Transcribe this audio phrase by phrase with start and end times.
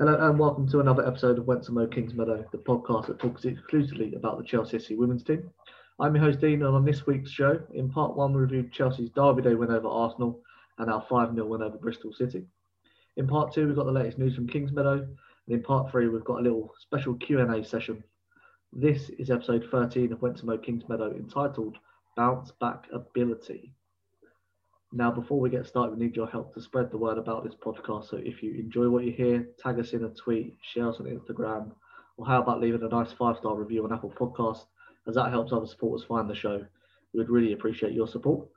[0.00, 3.44] Hello and welcome to another episode of Went To Mow Kingsmeadow, the podcast that talks
[3.44, 5.50] exclusively about the Chelsea FC women's team.
[5.98, 9.10] I'm your host Dean, and on this week's show, in part one, we reviewed Chelsea's
[9.10, 10.40] Derby Day win over Arsenal
[10.78, 12.46] and our 5 0 win over Bristol City.
[13.16, 15.08] In part two, we've got the latest news from Kingsmeadow, and
[15.48, 18.04] in part three, we've got a little special Q&A session.
[18.72, 21.76] This is episode 13 of Went To Mow Kingsmeadow, entitled
[22.16, 23.74] Bounce Back Ability.
[24.92, 27.54] Now, before we get started, we need your help to spread the word about this
[27.54, 28.08] podcast.
[28.08, 31.06] So if you enjoy what you hear, tag us in a tweet, share us on
[31.06, 31.72] Instagram,
[32.16, 34.64] or how about leaving a nice five star review on Apple Podcast,
[35.06, 36.64] as that helps other supporters find the show.
[37.12, 38.48] We would really appreciate your support.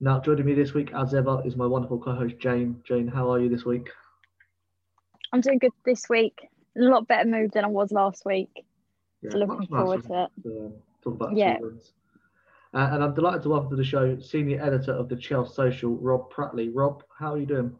[0.00, 2.80] Now, joining me this week, as ever, is my wonderful co host, Jane.
[2.84, 3.88] Jane, how are you this week?
[5.32, 6.38] I'm doing good this week.
[6.76, 8.50] A lot better mood than I was last week.
[9.22, 10.42] Yeah, so looking forward to it.
[10.44, 11.54] To, talk about yeah.
[11.54, 11.92] Achievements.
[12.74, 15.96] Uh, and I'm delighted to welcome to the show senior editor of the Chels Social,
[15.96, 16.70] Rob Pratley.
[16.72, 17.74] Rob, how are you doing?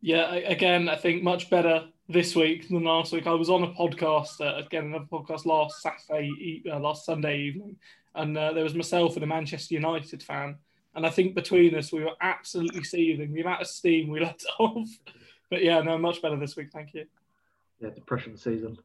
[0.00, 3.26] Yeah, again, I think much better this week than last week.
[3.26, 7.76] I was on a podcast, uh, again, another podcast last Saturday, uh, last Sunday evening,
[8.14, 10.56] and uh, there was myself and a Manchester United fan.
[10.94, 13.32] And I think between us, we were absolutely seething.
[13.32, 14.88] The amount of steam we let off.
[15.50, 16.68] But yeah, no, much better this week.
[16.72, 17.04] Thank you.
[17.80, 18.78] Yeah, depression season.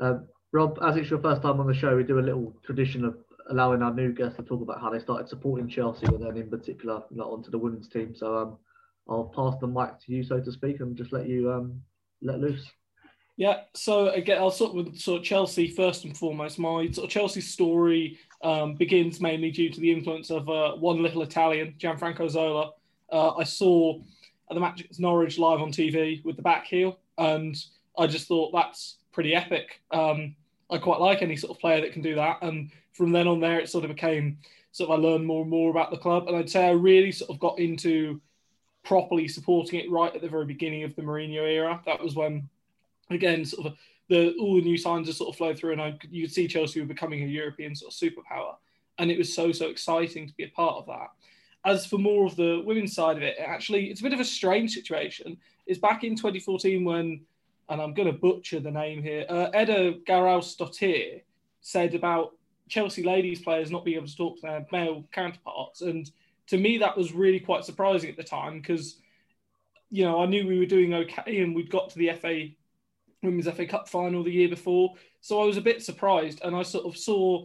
[0.00, 3.04] Um, Rob, as it's your first time on the show, we do a little tradition
[3.04, 3.16] of
[3.50, 6.48] allowing our new guests to talk about how they started supporting Chelsea, and then in
[6.50, 8.14] particular, not onto the women's team.
[8.14, 8.58] So um,
[9.08, 11.82] I'll pass the mic to you, so to speak, and just let you um,
[12.20, 12.70] let loose.
[13.36, 16.58] Yeah, so again, I'll start with sort of Chelsea first and foremost.
[16.58, 21.02] My sort of Chelsea story um, begins mainly due to the influence of uh, one
[21.02, 22.72] little Italian, Gianfranco Zola.
[23.10, 23.98] Uh, I saw
[24.50, 27.56] the match against Norwich live on TV with the back heel, and
[27.98, 29.80] I just thought that's pretty epic.
[29.90, 30.36] Um,
[30.70, 33.40] I quite like any sort of player that can do that, and from then on
[33.40, 34.38] there, it sort of became
[34.72, 37.12] sort of I learned more and more about the club, and I'd say I really
[37.12, 38.20] sort of got into
[38.84, 41.80] properly supporting it right at the very beginning of the Mourinho era.
[41.86, 42.48] That was when,
[43.10, 43.74] again, sort of
[44.08, 46.48] the all the new signs are sort of flowed through, and I, you could see
[46.48, 48.56] Chelsea were becoming a European sort of superpower,
[48.98, 51.08] and it was so so exciting to be a part of that.
[51.64, 54.24] As for more of the women's side of it, actually, it's a bit of a
[54.24, 55.36] strange situation.
[55.66, 57.20] It's back in 2014 when,
[57.68, 60.56] and I'm going to butcher the name here, uh, Edda Garaus
[61.60, 62.32] said about
[62.72, 65.82] Chelsea ladies players not being able to talk to their male counterparts.
[65.82, 66.10] And
[66.46, 68.96] to me, that was really quite surprising at the time because,
[69.90, 72.46] you know, I knew we were doing okay and we'd got to the FA
[73.22, 74.94] Women's FA Cup final the year before.
[75.20, 77.44] So I was a bit surprised and I sort of saw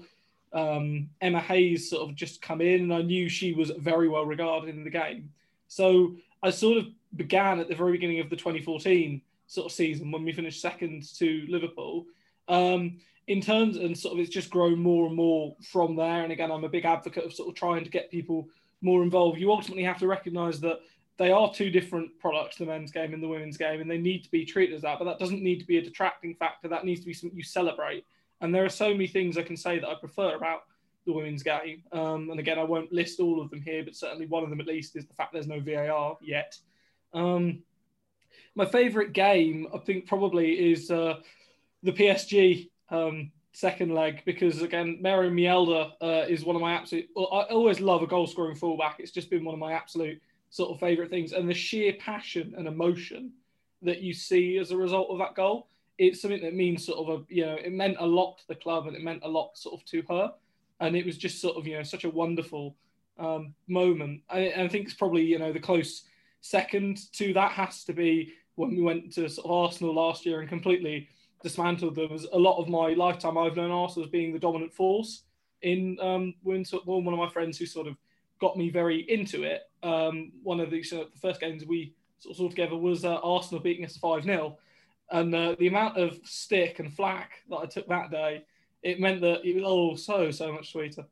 [0.54, 4.26] um, Emma Hayes sort of just come in and I knew she was very well
[4.26, 5.30] regarded in the game.
[5.68, 6.86] So I sort of
[7.18, 11.04] began at the very beginning of the 2014 sort of season when we finished second
[11.18, 12.06] to Liverpool.
[12.48, 16.24] Um, in terms and sort of it's just grown more and more from there.
[16.24, 18.48] And again, I'm a big advocate of sort of trying to get people
[18.82, 19.40] more involved.
[19.40, 20.80] You ultimately have to recognise that
[21.18, 24.24] they are two different products, the men's game and the women's game, and they need
[24.24, 25.00] to be treated as that.
[25.00, 26.68] But that doesn't need to be a detracting factor.
[26.68, 28.06] That needs to be something you celebrate.
[28.40, 30.62] And there are so many things I can say that I prefer about
[31.06, 31.84] the women's game.
[31.92, 34.62] Um, and again, I won't list all of them here, but certainly one of them
[34.62, 36.58] at least is the fact there's no VAR yet.
[37.14, 37.64] Um,
[38.56, 41.16] my favourite game, I think, probably is uh,
[41.82, 47.08] the PSG um, second leg because again, Maren Mjelde uh, is one of my absolute.
[47.18, 48.98] I always love a goal scoring fullback.
[49.00, 52.54] It's just been one of my absolute sort of favourite things, and the sheer passion
[52.58, 53.32] and emotion
[53.82, 55.68] that you see as a result of that goal.
[55.98, 58.56] It's something that means sort of a you know it meant a lot to the
[58.56, 60.34] club and it meant a lot sort of to her,
[60.80, 62.76] and it was just sort of you know such a wonderful
[63.18, 64.22] um, moment.
[64.30, 66.04] I, I think it's probably you know the close
[66.42, 70.40] second to that has to be when we went to sort of Arsenal last year
[70.40, 71.10] and completely
[71.44, 74.74] dismantled them as a lot of my lifetime I've known Arsenal as being the dominant
[74.74, 75.24] force
[75.62, 77.02] in um, women's football.
[77.02, 77.96] One of my friends who sort of
[78.40, 79.64] got me very into it.
[79.84, 83.16] Um, one of the, so the first games we sort of saw together was uh,
[83.24, 84.58] Arsenal beating us 5 0.
[85.12, 88.44] And uh, the amount of stick and flack that I took that day,
[88.84, 91.06] it meant that it was all so, so much sweeter.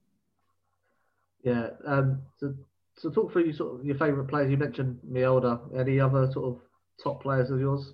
[1.43, 1.69] Yeah.
[1.85, 2.53] Um, so,
[2.97, 4.51] so talk through your, sort of your favourite players.
[4.51, 5.79] You mentioned Mjelde.
[5.79, 6.61] Any other sort of
[7.01, 7.93] top players of yours?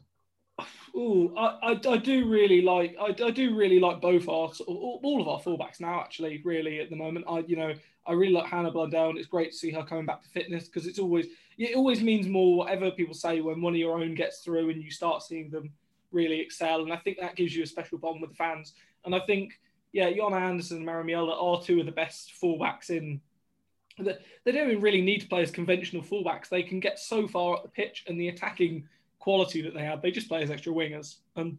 [0.96, 5.00] Oh, I, I, I, do really like I, I do really like both our all,
[5.04, 7.26] all of our fullbacks now actually really at the moment.
[7.30, 7.74] I you know
[8.06, 10.66] I really like Hannah Blundell and it's great to see her coming back to fitness
[10.66, 11.28] because it's always
[11.58, 14.84] it always means more whatever people say when one of your own gets through and
[14.84, 15.72] you start seeing them
[16.12, 18.74] really excel and I think that gives you a special bond with the fans.
[19.06, 19.60] And I think
[19.94, 23.22] yeah Jonna Andersson and Maren Mjelde are two of the best fullbacks in
[24.00, 26.50] that they don't even really need to play as conventional fullbacks.
[26.50, 28.88] They can get so far up the pitch and the attacking
[29.22, 30.02] quality that they had.
[30.02, 31.58] They just play as extra wingers, and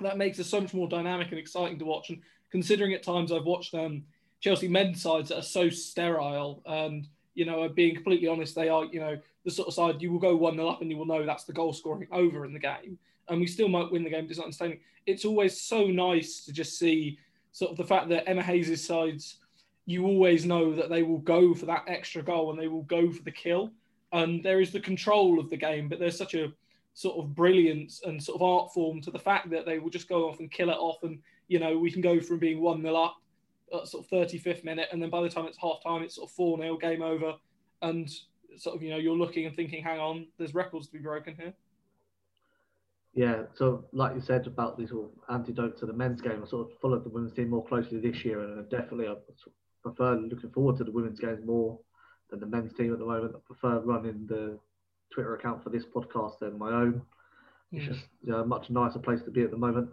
[0.00, 2.10] that makes it so much more dynamic and exciting to watch.
[2.10, 2.20] And
[2.50, 4.02] considering at times I've watched um,
[4.40, 8.84] Chelsea men's sides that are so sterile, and you know, being completely honest, they are
[8.84, 11.06] you know the sort of side you will go one 0 up and you will
[11.06, 12.98] know that's the goal scoring over in the game.
[13.28, 14.26] and we still might win the game.
[14.28, 14.54] It's not.
[15.06, 17.18] It's always so nice to just see
[17.52, 19.38] sort of the fact that Emma Hayes' sides,
[19.86, 23.10] you always know that they will go for that extra goal and they will go
[23.10, 23.72] for the kill.
[24.12, 26.52] And there is the control of the game, but there's such a
[26.94, 30.08] sort of brilliance and sort of art form to the fact that they will just
[30.08, 31.02] go off and kill it off.
[31.02, 31.18] And,
[31.48, 33.16] you know, we can go from being 1 0 up
[33.74, 36.28] at sort of 35th minute, and then by the time it's half time, it's sort
[36.28, 37.34] of 4 0 game over.
[37.80, 38.10] And
[38.56, 41.34] sort of, you know, you're looking and thinking, hang on, there's records to be broken
[41.34, 41.54] here.
[43.14, 46.48] Yeah, so like you said about these sort of antidotes to the men's game, I
[46.48, 49.14] sort of followed the women's team more closely this year, and definitely I
[49.82, 51.78] prefer looking forward to the women's games more
[52.30, 53.34] than the men's team at the moment.
[53.36, 54.58] I prefer running the
[55.12, 57.02] Twitter account for this podcast than my own.
[57.72, 57.92] It's hmm.
[57.92, 59.90] just you know, a much nicer place to be at the moment.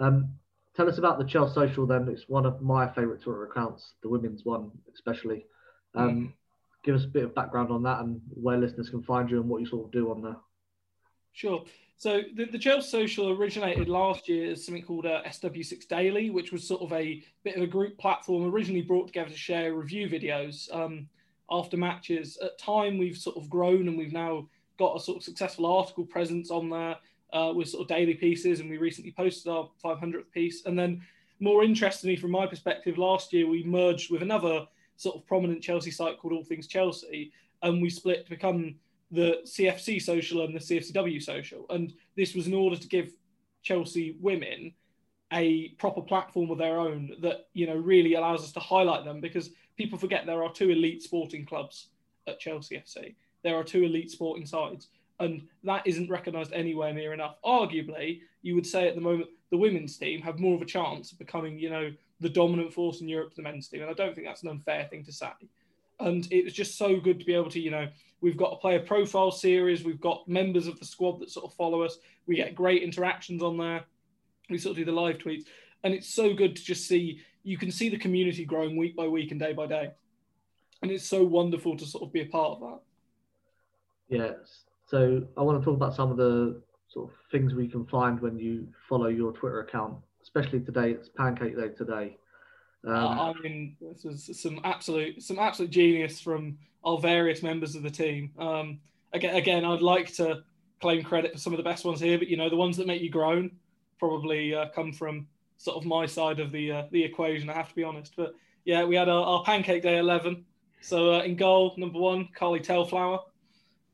[0.00, 0.30] Um,
[0.74, 2.08] tell us about the Chels Social then.
[2.08, 5.46] It's one of my favourite Twitter accounts, the women's one especially.
[5.94, 6.32] Um, mm.
[6.84, 9.48] Give us a bit of background on that and where listeners can find you and
[9.48, 10.36] what you sort of do on there.
[11.32, 11.64] Sure.
[11.96, 16.50] So the, the Chels Social originated last year as something called uh, SW6 Daily, which
[16.50, 20.08] was sort of a bit of a group platform originally brought together to share review
[20.08, 21.08] videos um,
[21.50, 22.38] after matches.
[22.42, 24.48] At time, we've sort of grown and we've now
[24.78, 26.96] got a sort of successful article presence on there
[27.32, 30.64] uh, with sort of daily pieces, and we recently posted our 500th piece.
[30.66, 31.02] And then,
[31.40, 34.66] more interestingly, from my perspective, last year we merged with another
[34.96, 38.76] sort of prominent Chelsea site called All Things Chelsea, and we split to become
[39.10, 41.66] the CFC social and the CFCW social.
[41.70, 43.12] And this was in order to give
[43.62, 44.72] Chelsea women
[45.32, 49.20] a proper platform of their own that, you know, really allows us to highlight them
[49.20, 51.88] because people forget there are two elite sporting clubs
[52.26, 53.14] at Chelsea FC.
[53.42, 54.88] There are two elite sporting sides.
[55.20, 57.36] And that isn't recognised anywhere near enough.
[57.44, 61.12] Arguably, you would say at the moment the women's team have more of a chance
[61.12, 63.82] of becoming, you know, the dominant force in Europe to the men's team.
[63.82, 65.30] And I don't think that's an unfair thing to say.
[66.00, 67.88] And it was just so good to be able to, you know,
[68.22, 69.82] We've got a player profile series.
[69.82, 71.98] We've got members of the squad that sort of follow us.
[72.26, 73.84] We get great interactions on there.
[74.48, 75.46] We sort of do the live tweets.
[75.82, 79.06] And it's so good to just see, you can see the community growing week by
[79.06, 79.90] week and day by day.
[80.82, 82.80] And it's so wonderful to sort of be a part of that.
[84.08, 84.64] Yes.
[84.88, 88.20] So I want to talk about some of the sort of things we can find
[88.20, 90.90] when you follow your Twitter account, especially today.
[90.90, 92.16] It's Pancake Day today.
[92.86, 97.76] Um, uh, I mean, this was some absolute some absolute genius from our various members
[97.76, 98.32] of the team.
[98.38, 98.80] Um,
[99.12, 100.42] again, again, I'd like to
[100.80, 102.88] claim credit for some of the best ones here, but you know, the ones that
[102.88, 103.52] make you groan
[103.98, 105.28] probably uh, come from
[105.62, 107.48] sort of my side of the uh, the equation.
[107.48, 110.44] I have to be honest, but yeah, we had our, our pancake day eleven.
[110.80, 113.20] So uh, in goal, number one, Carly Telflower.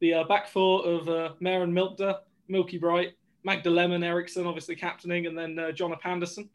[0.01, 3.13] The uh, back four of uh, Maren Milkda, Milky Bright,
[3.45, 6.49] Magda Lemon Eriksson, obviously captaining, and then uh, Jonna Panderson.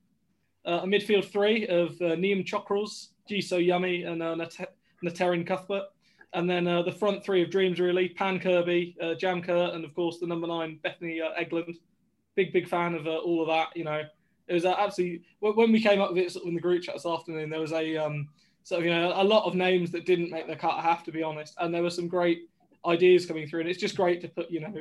[0.65, 4.35] Uh, a midfield three of uh, Niam Chokros, Jisoo Yummy, and uh,
[5.03, 5.83] Naterin Cuthbert.
[6.33, 9.85] And then uh, the front three of Dreams, really Pan Kirby, uh, Jam Kerr, and
[9.85, 11.77] of course the number nine, Bethany Egland.
[12.35, 13.75] Big, big fan of all of that.
[13.75, 14.01] You know,
[14.47, 16.83] it was uh, absolutely, when we came up with it sort of in the group
[16.83, 18.29] chat this afternoon, there was a, um,
[18.63, 21.03] sort of, you know, a lot of names that didn't make the cut, I have
[21.03, 21.53] to be honest.
[21.59, 22.49] And there were some great
[22.85, 23.61] ideas coming through.
[23.61, 24.73] And it's just great to put, you know,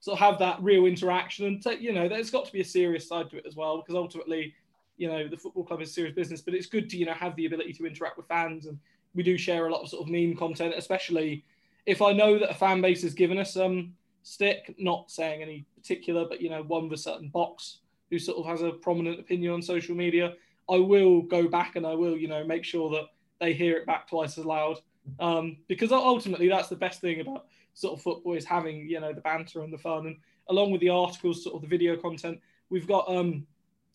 [0.00, 2.64] sort of have that real interaction and, take, you know, there's got to be a
[2.64, 4.54] serious side to it as well, because ultimately,
[4.96, 7.34] you know, the football club is serious business, but it's good to, you know, have
[7.36, 8.78] the ability to interact with fans and,
[9.16, 11.42] we do share a lot of sort of meme content, especially
[11.86, 15.42] if I know that a fan base has given us some um, stick, not saying
[15.42, 17.78] any particular, but you know, one with a certain box
[18.10, 20.34] who sort of has a prominent opinion on social media,
[20.68, 23.06] I will go back and I will, you know, make sure that
[23.40, 24.80] they hear it back twice as loud.
[25.20, 29.12] Um, because ultimately that's the best thing about sort of football is having, you know,
[29.12, 30.16] the banter and the fun and
[30.48, 33.46] along with the articles, sort of the video content, we've got um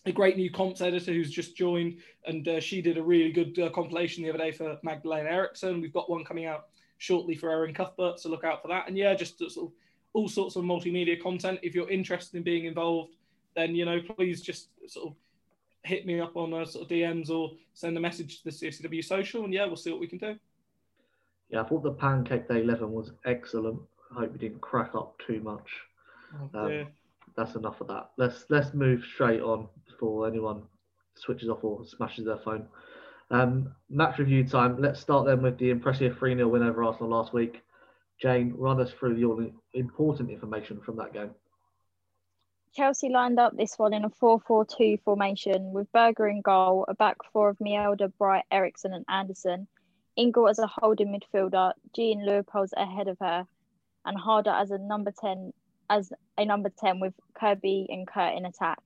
[0.06, 3.58] a great new comps editor who's just joined, and uh, she did a really good
[3.60, 5.80] uh, compilation the other day for Magdalena Eriksson.
[5.80, 8.88] We've got one coming out shortly for Erin Cuthbert, so look out for that.
[8.88, 9.72] And yeah, just sort of
[10.14, 11.60] all sorts of multimedia content.
[11.62, 13.16] If you're interested in being involved,
[13.56, 15.16] then you know please just sort of
[15.84, 19.04] hit me up on uh, sort of DMs or send a message to the CFCW
[19.04, 20.36] social, and yeah, we'll see what we can do.
[21.50, 23.80] Yeah, I thought the Pancake Day 11 was excellent.
[24.16, 25.68] I hope you didn't crack up too much.
[26.54, 26.88] Oh, um,
[27.36, 28.12] that's enough of that.
[28.18, 30.64] Let's let's move straight on before anyone
[31.16, 32.68] switches off or smashes their phone.
[33.32, 34.82] Um, match review time.
[34.82, 37.62] Let's start then with the impressive 3 0 win over Arsenal last week.
[38.22, 41.32] Jane, run us through the important information from that game.
[42.74, 46.86] Chelsea lined up this one in a 4 4 2 formation with Berger in goal,
[46.88, 49.68] a back four of Mjelde, Bright, Eriksson, and Andersson,
[50.16, 53.46] Ingle as a holding midfielder, Jean Leupolz ahead of her,
[54.06, 55.52] and Harder as a number 10
[55.90, 58.80] as a number 10 with Kirby and Kerr in attack.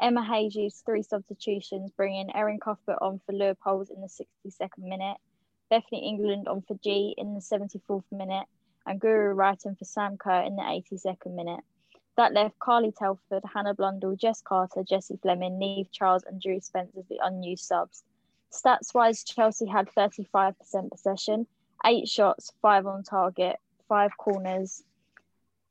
[0.00, 5.18] Emma Hayes used three substitutions, bringing Erin Cuthbert on for Leupolz in the 62nd minute,
[5.68, 8.46] Bethany England on for Ji in the 74th minute,
[8.86, 11.60] and Guro Reiten for Sam Kerr in the 82nd minute.
[12.18, 16.96] That left Carly Telford, Hannah Blundell, Jess Carter, Jessie Fleming, Niamh Charles, and Drew Spence
[16.98, 18.02] as the unused subs.
[18.50, 21.46] Stats wise, Chelsea had 35% possession,
[21.86, 24.82] eight shots, five on target, five corners,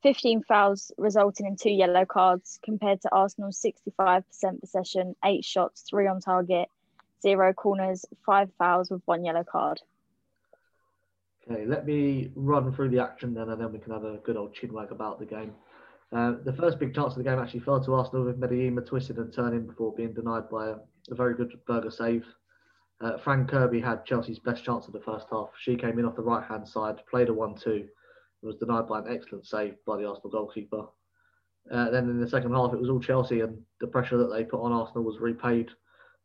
[0.04, 6.08] 15 fouls, resulting in two yellow cards, compared to Arsenal's 65% possession, eight shots, three
[6.08, 6.70] on target,
[7.22, 9.82] zero corners, five fouls with one yellow card.
[11.50, 14.38] Okay, let me run through the action then, and then we can have a good
[14.38, 15.54] old chinwag about the game.
[16.16, 19.18] Uh, the first big chance of the game actually fell to Arsenal with Medellin twisted
[19.18, 20.76] and turning before being denied by a,
[21.10, 22.26] a very good Berger save.
[23.02, 25.50] Uh, Fran Kirby had Chelsea's best chance of the first half.
[25.60, 27.88] She came in off the right hand side, played a 1 2,
[28.42, 30.86] was denied by an excellent save by the Arsenal goalkeeper.
[31.72, 34.46] Uh, then in the second half, it was all Chelsea, and the pressure that they
[34.46, 35.70] put on Arsenal was repaid.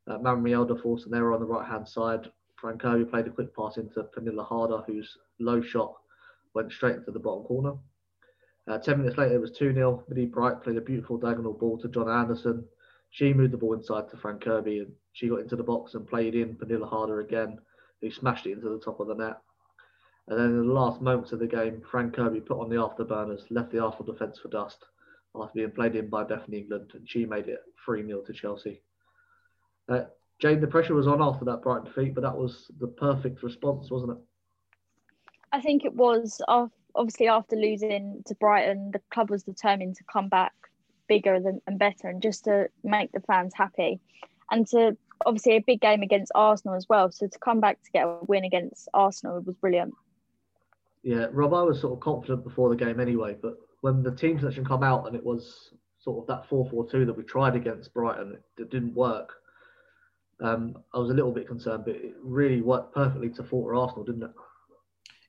[0.07, 2.31] Uh, Maren Mjelde forced an on the right hand side.
[2.57, 5.95] Fran Kirby played a quick pass into Pernille Harder, whose low shot
[6.55, 7.75] went straight into the bottom corner.
[8.69, 10.05] Uh, 10 minutes later, it was 2 0.
[10.09, 12.65] Millie Bright played a beautiful diagonal ball to Jonna Andersson.
[13.11, 16.09] She moved the ball inside to Fran Kirby and she got into the box and
[16.09, 17.59] played in Pernille Harder again,
[18.01, 19.39] who smashed it into the top of the net.
[20.29, 23.43] And then in the last moments of the game, Fran Kirby put on the afterburners,
[23.51, 24.85] left the Arsenal defence for dust
[25.35, 28.81] after being played in by Bethany England, and she made it 3 0 to Chelsea.
[29.89, 30.05] Uh,
[30.41, 33.91] Jane, the pressure was on after that Brighton defeat, but that was the perfect response,
[33.91, 34.19] wasn't it?
[35.53, 36.41] I think it was.
[36.95, 40.53] Obviously, after losing to Brighton, the club was determined to come back
[41.09, 44.01] bigger than, and better and just to make the fans happy.
[44.51, 47.11] And to obviously a big game against Arsenal as well.
[47.11, 49.95] So to come back to get a win against Arsenal was brilliant.
[51.03, 54.39] Yeah, Rob, I was sort of confident before the game anyway, but when the team
[54.39, 58.35] selection come out and it was sort of that 4-4-2 that we tried against Brighton,
[58.35, 59.33] it, it didn't work.
[60.41, 64.05] Um, I was a little bit concerned, but it really worked perfectly to falter Arsenal,
[64.05, 64.31] didn't it?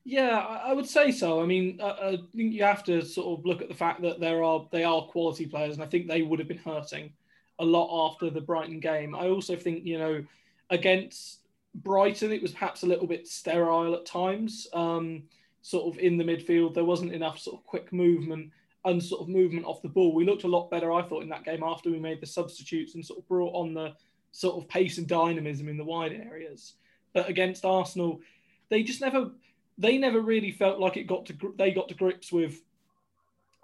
[0.04, 1.40] Yeah, I would say so.
[1.40, 4.42] I mean, I think you have to sort of look at the fact that there
[4.44, 7.12] are they are quality players, and I think they would have been hurting
[7.58, 9.14] a lot after the Brighton game.
[9.14, 10.24] I also think you know
[10.68, 11.40] against
[11.74, 14.66] Brighton, it was perhaps a little bit sterile at times.
[14.74, 15.22] Um,
[15.62, 18.50] sort of in the midfield, there wasn't enough sort of quick movement
[18.84, 20.14] and sort of movement off the ball.
[20.14, 22.94] We looked a lot better, I thought, in that game after we made the substitutes
[22.94, 23.94] and sort of brought on the
[24.32, 26.74] sort of pace and dynamism in the wide areas.
[27.14, 28.20] But against Arsenal,
[28.68, 29.30] they just never
[29.78, 32.60] they never really felt like it got to they got to grips with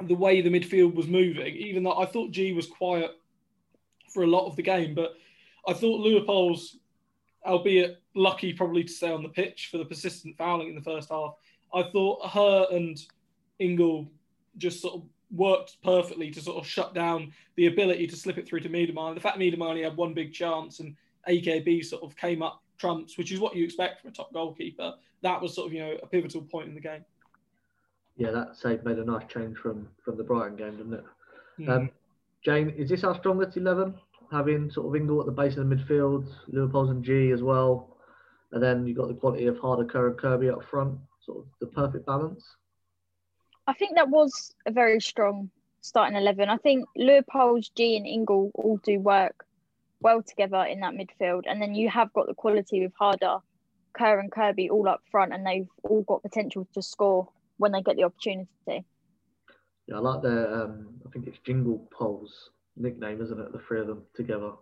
[0.06, 1.54] the way the midfield was moving.
[1.56, 3.12] Even though I thought Ji was quiet
[4.12, 5.14] for a lot of the game, but
[5.66, 6.76] I thought Leupolz,
[7.44, 11.10] albeit lucky probably to stay on the pitch for the persistent fouling in the first
[11.10, 11.34] half,
[11.72, 12.98] I thought her and
[13.58, 14.10] Ingle
[14.56, 18.48] just sort of worked perfectly to sort of shut down the ability to slip it
[18.48, 19.14] through to Miedema.
[19.14, 20.96] The fact Miedema only had one big chance and
[21.28, 24.94] AKB sort of came up trumps, which is what you expect from a top goalkeeper.
[25.22, 27.04] That was sort of you know a pivotal point in the game.
[28.16, 31.04] Yeah, that save made a nice change from from the Brighton game, didn't it?
[31.58, 31.68] Mm.
[31.68, 31.90] Um,
[32.44, 33.94] Jane, is this our strongest eleven?
[34.30, 37.96] Having sort of Ingle at the base of the midfield, Leupolz and Ji as well,
[38.52, 40.98] and then you've got the quality of Harder, Kerr, and Kirby up front.
[41.24, 42.44] Sort of the perfect balance.
[43.66, 45.50] I think that was a very strong
[45.80, 46.48] starting eleven.
[46.48, 49.44] I think Leupolz, Ji, and Ingle all do work
[50.00, 53.38] well together in that midfield, and then you have got the quality with Harder,
[53.92, 57.28] Kerr, and Kirby all up front, and they've all got potential to score
[57.58, 58.48] when they get the opportunity.
[59.86, 60.62] Yeah, I like their.
[60.62, 63.52] Um, I think it's Jingle Poles nickname, isn't it?
[63.52, 64.52] The three of them together.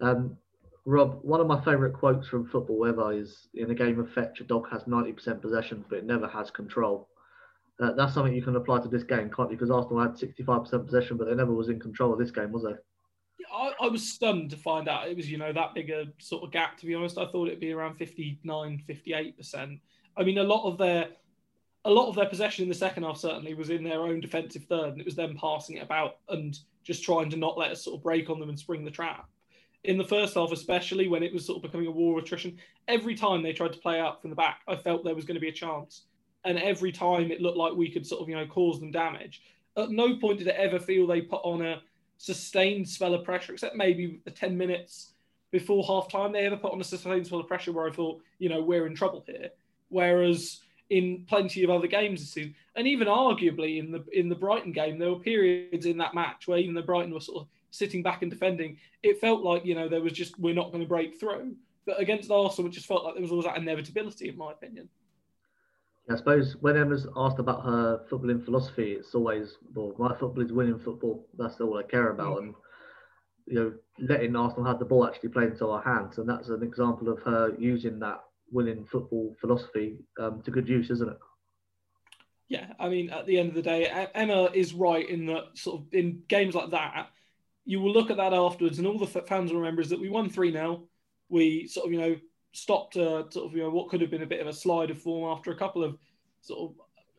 [0.00, 0.36] Um,
[0.84, 4.40] Rob, one of my favourite quotes from football ever is in a game of fetch,
[4.40, 7.08] a dog has 90% possession, but it never has control.
[7.80, 9.56] Uh, that's something you can apply to this game, can't you?
[9.56, 12.62] Because Arsenal had 65% possession, but they never was in control of this game, was
[12.62, 12.74] they?
[13.80, 16.52] I, was stunned to find out it was, you know, that big a sort of
[16.52, 17.18] gap, to be honest.
[17.18, 19.80] I thought it'd be around 59, 58%.
[20.16, 21.08] I mean, a lot of their
[21.86, 24.64] a lot of their possession in the second half certainly was in their own defensive
[24.64, 27.84] third, and it was them passing it about and just trying to not let us
[27.84, 29.28] sort of break on them and spring the trap.
[29.84, 32.58] In the first half, especially when it was sort of becoming a war of attrition,
[32.88, 35.36] every time they tried to play out from the back, I felt there was going
[35.36, 36.06] to be a chance.
[36.44, 39.42] And every time it looked like we could sort of, you know, cause them damage.
[39.76, 41.82] At no point did it ever feel they put on a
[42.18, 45.12] sustained spell of pressure, except maybe the 10 minutes
[45.50, 48.20] before half time, they ever put on a sustained spell of pressure where I thought,
[48.38, 49.50] you know, we're in trouble here.
[49.88, 54.34] Whereas in plenty of other games this season, and even arguably in the in the
[54.34, 57.48] Brighton game, there were periods in that match where even the Brighton were sort of
[57.70, 58.78] sitting back and defending.
[59.02, 61.54] It felt like you know there was just we're not going to break through.
[61.86, 64.88] But against Arsenal, it just felt like there was always that inevitability, in my opinion.
[66.10, 70.52] I suppose when Emma's asked about her footballing philosophy, it's always, well, my football is
[70.52, 71.26] winning football.
[71.36, 72.36] That's all I care about.
[72.36, 72.38] Mm.
[72.38, 72.54] And,
[73.46, 76.18] you know, letting Arsenal have the ball actually play into our hands.
[76.18, 78.20] And that's an example of her using that
[78.52, 81.18] winning football philosophy um, to good use, isn't it?
[82.48, 85.80] Yeah, I mean, at the end of the day, Emma is right in that sort
[85.80, 87.08] of in games like that,
[87.64, 90.08] you will look at that afterwards, and all the fans will remember is that we
[90.08, 90.84] won 3 0.
[91.28, 92.16] We sort of, you know,
[92.56, 94.90] stopped uh, sort of, you know, what could have been a bit of a slide
[94.90, 95.98] of form after a couple of
[96.40, 96.76] sort of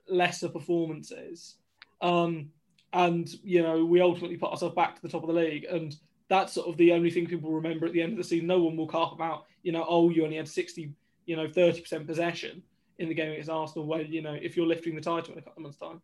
[0.09, 1.55] lesser performances.
[2.01, 2.49] Um,
[2.93, 5.65] and, you know, we ultimately put ourselves back to the top of the league.
[5.65, 5.95] And
[6.27, 8.47] that's sort of the only thing people remember at the end of the season.
[8.47, 10.91] No one will carp about, you know, oh, you only had 60,
[11.25, 12.63] you know, 30% possession
[12.97, 15.41] in the game against Arsenal, where, you know, if you're lifting the title in a
[15.41, 16.01] couple of months' time.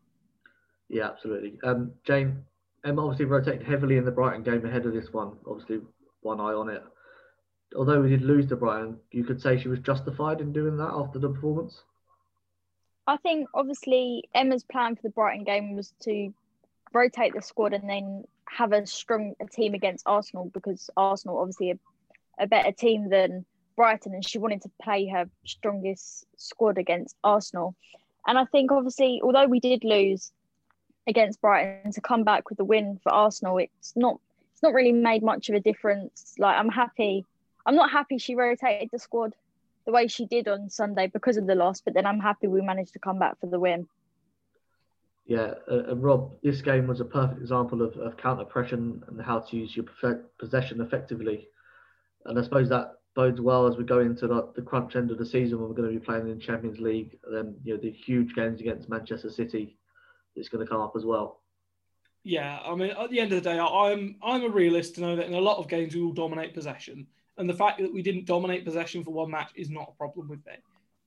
[0.89, 1.57] Yeah, absolutely.
[1.63, 2.43] Um, Jane,
[2.85, 5.37] Emma obviously rotated heavily in the Brighton game ahead of this one.
[5.47, 5.79] Obviously,
[6.21, 6.83] one eye on it.
[7.75, 10.91] Although we did lose to Brighton, you could say she was justified in doing that
[10.93, 11.81] after the performance.
[13.05, 16.33] I think obviously Emma's plan for the Brighton game was to
[16.93, 21.79] rotate the squad and then have a strong team against Arsenal because Arsenal obviously a,
[22.39, 27.75] a better team than Brighton and she wanted to play her strongest squad against Arsenal.
[28.27, 30.31] And I think obviously although we did lose
[31.07, 34.19] against Brighton to come back with the win for Arsenal, it's not
[34.53, 36.35] it's not really made much of a difference.
[36.37, 37.25] Like I'm happy
[37.65, 39.35] I'm not happy she rotated the squad
[39.85, 42.61] the way she did on Sunday because of the loss, but then I'm happy we
[42.61, 43.87] managed to come back for the win.
[45.25, 49.21] Yeah, uh, and Rob, this game was a perfect example of, of counter pressure and
[49.21, 49.85] how to use your
[50.37, 51.47] possession effectively.
[52.25, 55.17] And I suppose that bodes well as we go into the, the crunch end of
[55.17, 57.17] the season when we're going to be playing in Champions League.
[57.31, 59.77] Then you know the huge games against Manchester City
[60.35, 61.41] is going to come up as well.
[62.23, 65.15] Yeah, I mean, at the end of the day, I'm I'm a realist to know
[65.15, 67.07] that in a lot of games we will dominate possession.
[67.37, 70.27] And the fact that we didn't dominate possession for one match is not a problem
[70.27, 70.53] with me.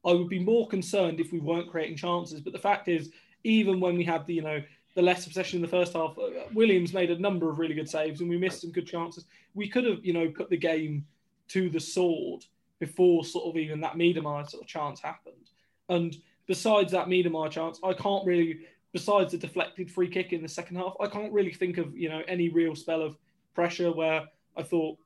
[0.04, 2.40] I would be more concerned if we weren't creating chances.
[2.40, 3.10] But the fact is,
[3.44, 4.62] even when we had the, you know,
[4.94, 7.88] the less possession in the first half, uh, Williams made a number of really good
[7.88, 9.26] saves and we missed some good chances.
[9.54, 11.04] We could have, you know, put the game
[11.48, 12.44] to the sword
[12.78, 15.50] before sort of even that Miedema sort of chance happened.
[15.88, 18.60] And besides that Miedema chance, I can't really,
[18.92, 22.08] besides the deflected free kick in the second half, I can't really think of, you
[22.08, 23.16] know, any real spell of
[23.54, 24.24] pressure where
[24.56, 24.98] I thought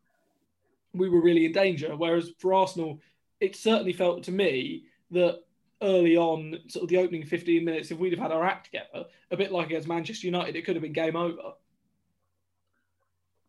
[0.93, 1.97] we were really in danger.
[1.97, 3.01] Whereas for Arsenal,
[3.41, 5.41] it certainly felt to me that
[5.83, 9.07] early on, sort of the opening 15 minutes, if we'd have had our act together,
[9.31, 11.55] a bit like against Manchester United, it could have been game over.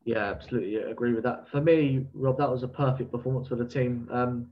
[0.04, 0.84] Yeah, absolutely.
[0.84, 1.48] I agree with that.
[1.50, 4.08] For me, Rob, that was a perfect performance for the team.
[4.12, 4.50] Um,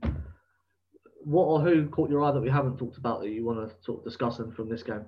[1.24, 3.74] what or who caught your eye that we haven't talked about that you want to
[3.84, 5.04] sort of discuss them from this game?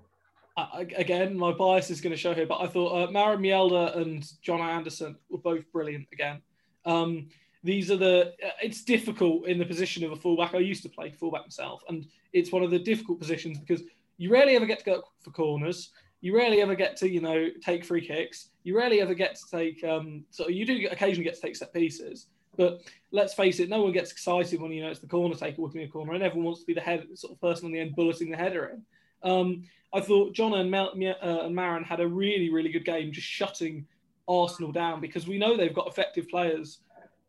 [0.77, 4.23] Again, my bias is going to show here, but I thought uh, Maren Mjelde and
[4.47, 6.42] Jonna Andersson were both brilliant again.
[6.85, 7.29] Um,
[7.64, 10.55] these are the uh, it's difficult in the position of a fullback.
[10.55, 13.83] I used to play fullback myself, and it's one of the difficult positions because
[14.18, 15.90] you rarely ever get to go for corners.
[16.20, 18.48] You rarely ever get to you know take free kicks.
[18.64, 21.72] You rarely ever get to take um, so you do occasionally get to take set
[21.72, 22.27] pieces.
[22.57, 25.62] But let's face it, no one gets excited when you know it's the corner taker
[25.62, 27.81] working a corner, and everyone wants to be the head sort of person on the
[27.81, 29.31] end bulleting the header in.
[29.31, 33.12] Um, I thought John and, Mel, uh, and Maren had a really, really good game,
[33.12, 33.87] just shutting
[34.27, 36.79] Arsenal down because we know they've got effective players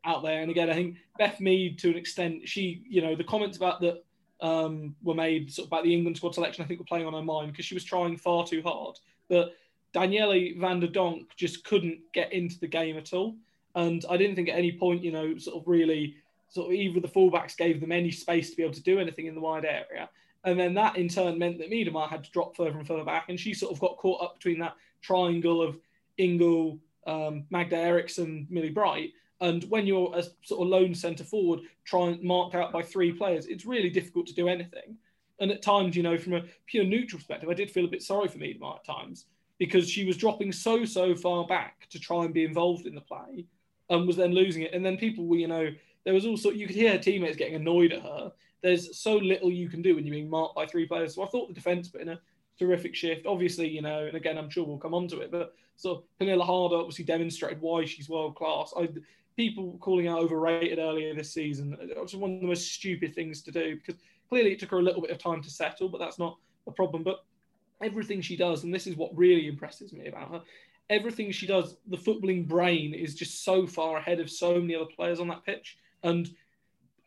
[0.05, 0.41] out there.
[0.41, 3.81] And again, I think Beth Mead, to an extent, she, you know, the comments about
[3.81, 4.03] that
[4.41, 7.13] um, were made sort of about the England squad selection, I think were playing on
[7.13, 8.99] her mind because she was trying far too hard.
[9.29, 9.55] But
[9.93, 13.35] Danielle van de Donk just couldn't get into the game at all.
[13.75, 16.15] And I didn't think at any point, you know, sort of really,
[16.49, 19.27] sort of either the fullbacks gave them any space to be able to do anything
[19.27, 20.09] in the wide area.
[20.43, 23.29] And then that in turn meant that Miedema had to drop further and further back.
[23.29, 25.77] And she sort of got caught up between that triangle of
[26.17, 29.13] Ingle, um, Magda Eriksson, Millie Bright.
[29.41, 33.45] And when you're a sort of lone centre forward, trying marked out by three players,
[33.47, 34.97] it's really difficult to do anything.
[35.39, 38.03] And at times, you know, from a pure neutral perspective, I did feel a bit
[38.03, 39.25] sorry for Miedema at times
[39.59, 43.01] because she was dropping so so far back to try and be involved in the
[43.01, 43.45] play,
[43.89, 44.73] and was then losing it.
[44.73, 45.69] And then people were, you know,
[46.05, 48.31] there was also you could hear her teammates getting annoyed at her.
[48.61, 51.15] There's so little you can do when you're being marked by three players.
[51.15, 52.19] So I thought the defence put in a
[52.57, 53.25] terrific shift.
[53.25, 56.41] Obviously, you know, and again, I'm sure we'll come on to it, but sort of
[56.41, 58.73] Harder obviously demonstrated why she's world class.
[58.77, 58.87] I
[59.35, 61.77] people calling out overrated earlier this season.
[61.79, 64.79] It was one of the most stupid things to do because clearly it took her
[64.79, 67.03] a little bit of time to settle, but that's not a problem.
[67.03, 67.23] But
[67.81, 70.41] everything she does, and this is what really impresses me about her,
[70.89, 74.89] everything she does, the footballing brain is just so far ahead of so many other
[74.95, 75.77] players on that pitch.
[76.03, 76.29] And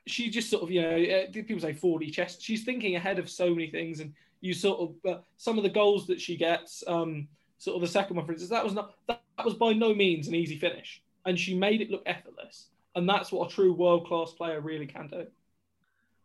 [0.07, 2.41] she just sort of, you know, eh, people say 4D chess.
[2.41, 4.01] She's thinking ahead of so many things.
[4.01, 7.83] And you sort of, uh, some of the goals that she gets, um, sort of
[7.83, 10.35] the second one, for instance, that was not, that, that was by no means an
[10.35, 12.69] easy finish and she made it look effortless.
[12.95, 15.27] And that's what a true world class player really can do.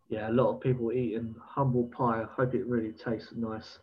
[0.08, 2.22] Yeah, a lot of people eating humble pie.
[2.22, 3.80] I hope it really tastes nice.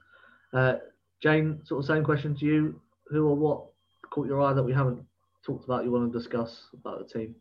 [0.52, 0.76] Uh,
[1.20, 2.80] Jane, sort of same question to you.
[3.08, 3.64] Who or what
[4.10, 5.02] caught your eye that we haven't
[5.44, 7.34] talked about you want to discuss about the team?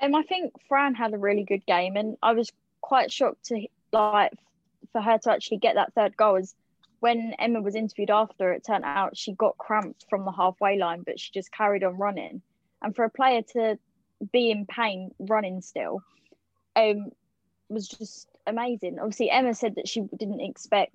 [0.00, 3.66] Um, I think Fran had a really good game, and I was quite shocked to
[3.92, 4.32] like
[4.90, 6.36] for her to actually get that third goal.
[6.36, 6.54] As
[7.00, 11.02] when Emma was interviewed after, it turned out she got cramps from the halfway line,
[11.02, 12.42] but she just carried on running.
[12.82, 13.78] And for a player to
[14.32, 16.02] be in pain running still,
[16.76, 17.10] um,
[17.68, 18.98] was just amazing.
[18.98, 20.94] Obviously, Emma said that she didn't expect,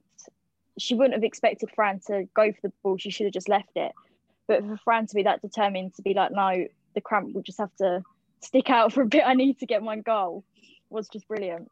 [0.77, 2.97] she wouldn't have expected Fran to go for the ball.
[2.97, 3.91] She should have just left it.
[4.47, 7.59] But for Fran to be that determined to be like, no, the cramp will just
[7.59, 8.03] have to
[8.41, 9.23] stick out for a bit.
[9.25, 10.43] I need to get my goal
[10.89, 11.69] was just brilliant.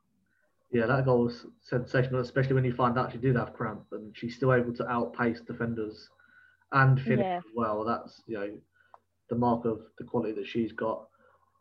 [0.71, 4.15] Yeah, that goal was sensational, especially when you find out she did have cramp and
[4.15, 6.10] she's still able to outpace defenders
[6.71, 7.41] and finish yeah.
[7.56, 7.86] well.
[7.86, 8.49] That's you know
[9.30, 11.08] the mark of the quality that she's got.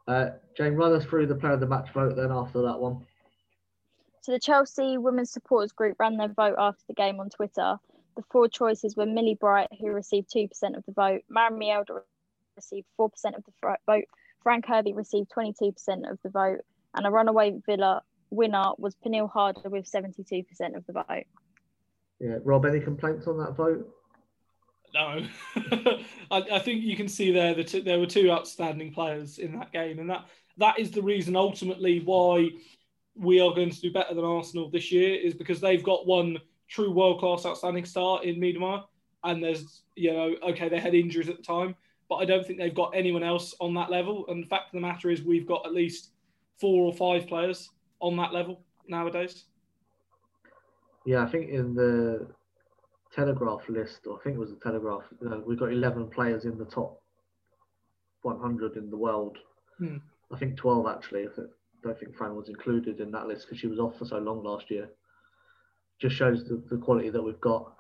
[0.07, 3.07] Uh, Jane, run us through the player of the match vote then after that one.
[4.21, 7.77] So the Chelsea Women's Supporters Group ran their vote after the game on Twitter.
[8.17, 12.01] The four choices were Millie Bright, who received 2% of the vote, Maren Mjelde
[12.57, 14.05] received 4% of the vote,
[14.43, 16.61] Fran Kirby received 22% of the vote,
[16.95, 20.45] and a runaway Villa winner was Pernille Harder with 72%
[20.77, 21.25] of the vote.
[22.21, 23.89] Yeah, Rob, any complaints on that vote?
[24.95, 25.27] No,
[26.31, 29.73] I, I, think you can see there that there were two outstanding players in that
[29.73, 30.27] game, and that
[30.59, 32.51] that is the reason ultimately why
[33.17, 36.39] we are going to do better than Arsenal this year is because they've got one
[36.69, 38.85] true world class outstanding star in Miedema,
[39.25, 41.75] and there's you know okay they had injuries at the time,
[42.09, 44.27] but I don't think they've got anyone else on that level.
[44.29, 46.11] And the fact of the matter is we've got at least
[46.61, 49.47] four or five players on that level nowadays.
[51.05, 52.29] Yeah, I think in the
[53.15, 56.59] Telegraph list, or I think it was the Telegraph, uh, we've got 11 players in
[56.59, 57.01] the top
[58.23, 59.39] 100 in the world.
[59.79, 59.99] Hmm.
[60.33, 61.27] I think 12 actually.
[61.27, 61.43] I
[61.83, 64.43] don't think Fran was included in that list because she was off for so long
[64.43, 64.89] last year.
[66.01, 67.73] Just shows the, the quality that we've got.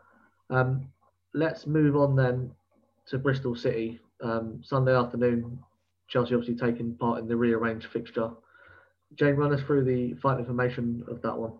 [0.50, 0.88] Um,
[1.32, 2.52] let's move on then
[3.06, 4.00] to Bristol City.
[4.22, 5.58] Um, Sunday afternoon,
[6.08, 8.30] Chelsea obviously taking part in the rearranged fixture.
[9.16, 11.52] Jane, run us through the fight information of that one.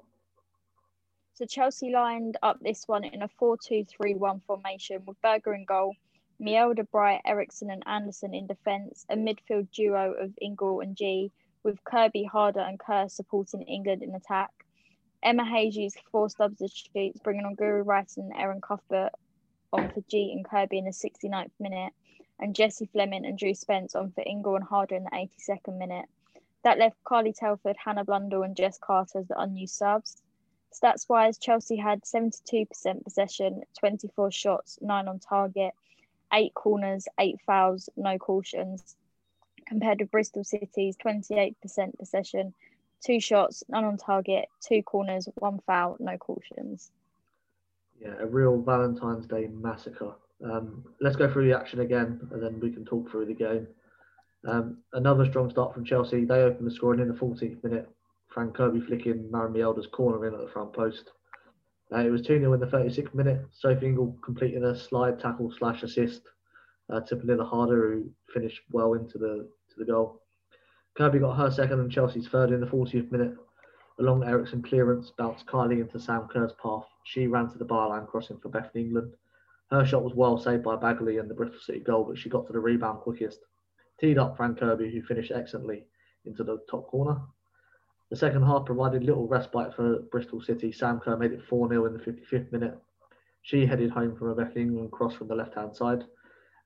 [1.36, 5.96] So Chelsea lined up this one in a 4-2-3-1 formation with Berger in goal,
[6.40, 11.32] Mjelde, Bright, Eriksson and Anderson in defence, a midfield duo of Ingle and Ji,
[11.64, 14.52] with Kirby, Harder and Kerr supporting England in attack.
[15.24, 19.10] Emma Hayes used four substitutes, bringing on Guro Reiten and Erin Cuthbert
[19.72, 21.92] on for Ji and Kirby in the 69th minute,
[22.38, 26.06] and Jessie Fleming and Drew Spence on for Ingle and Harder in the 82nd minute.
[26.62, 30.22] That left Carly Telford, Hannah Blundell, and Jess Carter as the unused subs.
[30.74, 35.72] Stats wise, Chelsea had 72% possession, 24 shots, 9 on target,
[36.32, 38.96] 8 corners, 8 fouls, no cautions,
[39.66, 41.54] compared with Bristol City's 28%
[41.98, 42.54] possession,
[43.04, 46.90] 2 shots, none on target, 2 corners, 1 foul, no cautions.
[48.00, 50.14] Yeah, a real Valentine's Day massacre.
[50.44, 53.68] Um, let's go through the action again and then we can talk through the game.
[54.46, 56.24] Um, another strong start from Chelsea.
[56.24, 57.88] They opened the scoring in the 14th minute.
[58.34, 61.12] Fran Kirby flicking Maren Mjelde's corner in at the front post.
[61.92, 63.46] Uh, it was 2 0 in the 36th minute.
[63.52, 66.22] Sophie Ingle completing a slide tackle slash assist
[66.92, 70.20] uh, to Pernille Harder, who finished well into the to the goal.
[70.96, 73.36] Kirby got her second and Chelsea's third in the 40th minute.
[74.00, 76.86] A long Eriksson clearance bounced Kylie into Sam Kerr's path.
[77.04, 79.14] She ran to the byline, crossing for Bethany England.
[79.70, 82.46] Her shot was well saved by Baggaley and the Bristol City goal, but she got
[82.48, 83.40] to the rebound quickest
[84.00, 85.86] teed up Fran Kirby, who finished excellently
[86.24, 87.20] into the top corner.
[88.10, 90.72] The second half provided little respite for Bristol City.
[90.72, 92.78] Sam Kerr made it 4 0 in the 55th minute.
[93.42, 96.04] She headed home from a Beth England cross from the left hand side.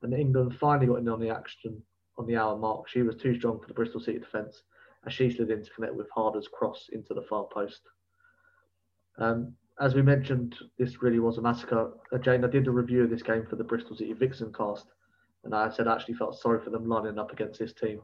[0.03, 1.83] And England finally got in on the action
[2.19, 2.89] on the hour mark.
[2.89, 4.63] She was too strong for the Bristol City defence
[5.07, 7.81] as she slid in to connect with Harder's cross into the far post.
[9.19, 11.93] Um, as we mentioned, this really was a massacre.
[12.13, 14.87] Uh, Jane, I did a review of this game for the Bristol City Vixen cast,
[15.45, 18.03] and I said I actually felt sorry for them lining up against this team.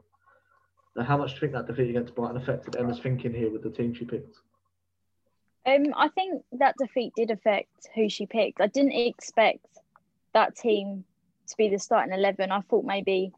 [0.95, 3.63] Now, how much do you think that defeat against Brighton affected Emma's thinking here with
[3.63, 4.37] the team she picked?
[5.65, 8.61] Um, I think that defeat did affect who she picked.
[8.61, 9.65] I didn't expect
[10.33, 11.03] that team
[11.47, 12.51] to be the starting eleven.
[12.51, 13.31] I thought maybe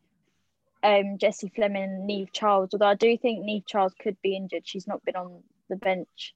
[0.84, 4.68] um, Jessie Fleming and Niamh Charles, although I do think Niamh Charles could be injured.
[4.68, 6.36] She's not been on the bench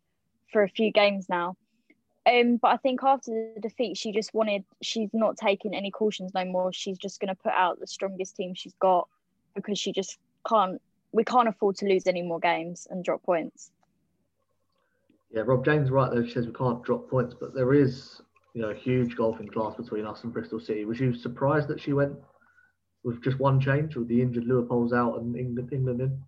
[0.51, 1.55] for a few games now.
[2.25, 6.34] Um, but I think after the defeat, she just wanted, she's not taking any cautions
[6.36, 6.71] no more.
[6.71, 9.07] She's just going to put out the strongest team she's got
[9.55, 10.79] because she just can't,
[11.12, 13.71] we can't afford to lose any more games and drop points.
[15.32, 16.26] Yeah, Rob James right though.
[16.26, 18.21] She says we can't drop points, but there is,
[18.54, 20.86] you know, a huge golfing class between us and Bristol City.
[20.86, 22.13] Was you surprised that she went
[23.04, 26.21] with just one change, with the injured Leupolz out and England, England in?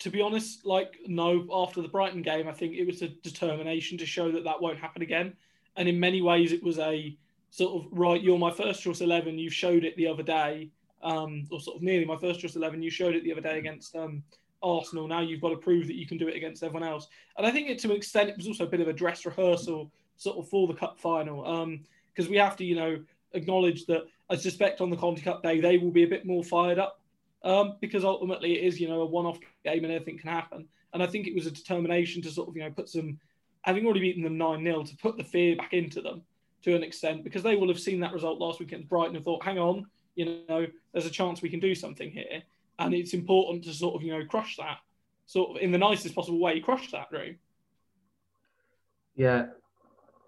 [0.00, 3.98] to be honest, like no, after the Brighton game, I think it was a determination
[3.98, 5.34] to show that that won't happen again.
[5.76, 7.16] And in many ways, it was a
[7.50, 8.20] sort of right.
[8.20, 9.38] You're my first choice eleven.
[9.38, 10.70] You showed it the other day,
[11.02, 12.82] um, or sort of nearly my first choice eleven.
[12.82, 14.22] You showed it the other day against um,
[14.62, 15.08] Arsenal.
[15.08, 17.08] Now you've got to prove that you can do it against everyone else.
[17.36, 19.24] And I think it, to an extent, it was also a bit of a dress
[19.24, 21.46] rehearsal, sort of for the cup final.
[21.46, 21.80] Um,
[22.12, 25.60] because we have to, you know, acknowledge that I suspect on the Conti Cup day
[25.60, 27.00] they will be a bit more fired up
[27.42, 30.66] um, because ultimately it is, you know, a one-off game and anything can happen.
[30.92, 33.18] And I think it was a determination to sort of, you know, put some,
[33.62, 36.22] having already beaten them 9 0, to put the fear back into them
[36.62, 39.24] to an extent because they will have seen that result last week against Brighton and
[39.24, 39.86] thought, hang on,
[40.20, 42.42] you know, there's a chance we can do something here.
[42.78, 44.78] And it's important to sort of, you know, crush that,
[45.26, 47.36] sort of in the nicest possible way, crush that room.
[49.16, 49.46] Yeah,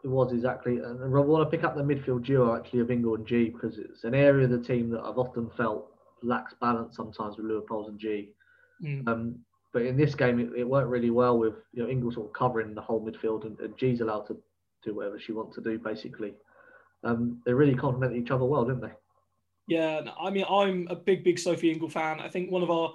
[0.04, 0.78] it was exactly.
[0.78, 3.78] And I want to pick up the midfield duo actually of Ingle and Ji because
[3.78, 5.88] it's an area of the team that I've often felt
[6.22, 8.30] lacks balance sometimes with Leupolz and Ji.
[8.82, 9.08] Mm.
[9.08, 9.38] Um,
[9.72, 12.32] but in this game, it, it, worked really well with you know Ingle sort of
[12.32, 14.36] covering the whole midfield and, and Ji's allowed to
[14.84, 16.34] do whatever she wants to do basically.
[17.04, 18.92] Um, they really complement each other well, didn't they?
[19.66, 22.20] Yeah, I mean, I'm a big, big Sophie Ingle fan.
[22.20, 22.94] I think one of our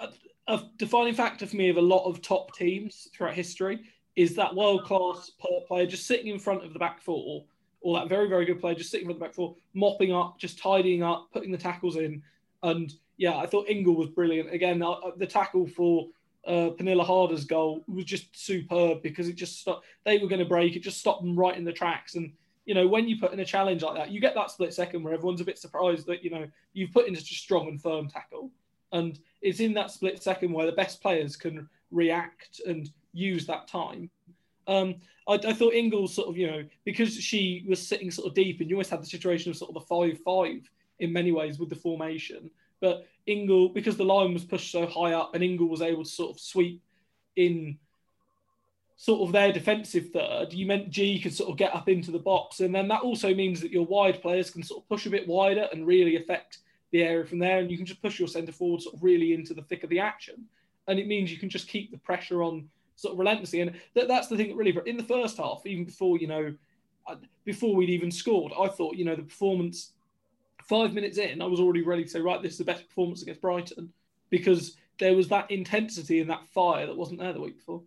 [0.00, 0.08] a,
[0.48, 3.80] a defining factor for me of a lot of top teams throughout history
[4.16, 5.30] is that world class
[5.68, 7.44] player just sitting in front of the back four,
[7.82, 10.12] or that very, very good player just sitting in front of the back four, mopping
[10.12, 12.22] up, just tidying up, putting the tackles in.
[12.62, 14.52] And yeah, I thought Ingle was brilliant.
[14.52, 16.08] Again, uh, uh the tackle for
[16.46, 19.84] uh, Pernille Harder's goal was just superb because it just stopped.
[20.04, 20.76] They were going to break.
[20.76, 22.14] It just stopped them right in the tracks.
[22.14, 22.32] And
[22.66, 25.02] you know, when you put in a challenge like that, you get that split second
[25.02, 27.80] where everyone's a bit surprised that you know you've put in such a strong and
[27.80, 28.50] firm tackle.
[28.92, 33.68] And it's in that split second where the best players can react and use that
[33.68, 34.10] time.
[34.66, 34.96] Um,
[35.28, 38.60] I, I, thought Ingles sort of, you know, because she was sitting sort of deep,
[38.60, 41.68] and you always had the situation of sort of the five-five in many ways with
[41.68, 42.50] the formation.
[42.80, 46.10] But Ingle, because the line was pushed so high up, and Ingle was able to
[46.10, 46.82] sort of sweep
[47.36, 47.78] in
[48.96, 52.18] sort of their defensive third, you meant Ji could sort of get up into the
[52.18, 52.60] box.
[52.60, 55.28] And then that also means that your wide players can sort of push a bit
[55.28, 56.58] wider and really affect
[56.92, 57.58] the area from there.
[57.58, 59.90] And you can just push your centre forward sort of really into the thick of
[59.90, 60.46] the action.
[60.88, 63.60] And it means you can just keep the pressure on sort of relentlessly.
[63.60, 66.54] And that, that's the thing that really, in the first half, even before, you know,
[67.06, 69.92] uh, before we'd even scored, I thought, you know, the performance
[70.64, 73.22] five minutes in, I was already ready to say, right, this is the best performance
[73.22, 73.92] against Brighton
[74.30, 77.82] because there was that intensity and that fire that wasn't there the week before.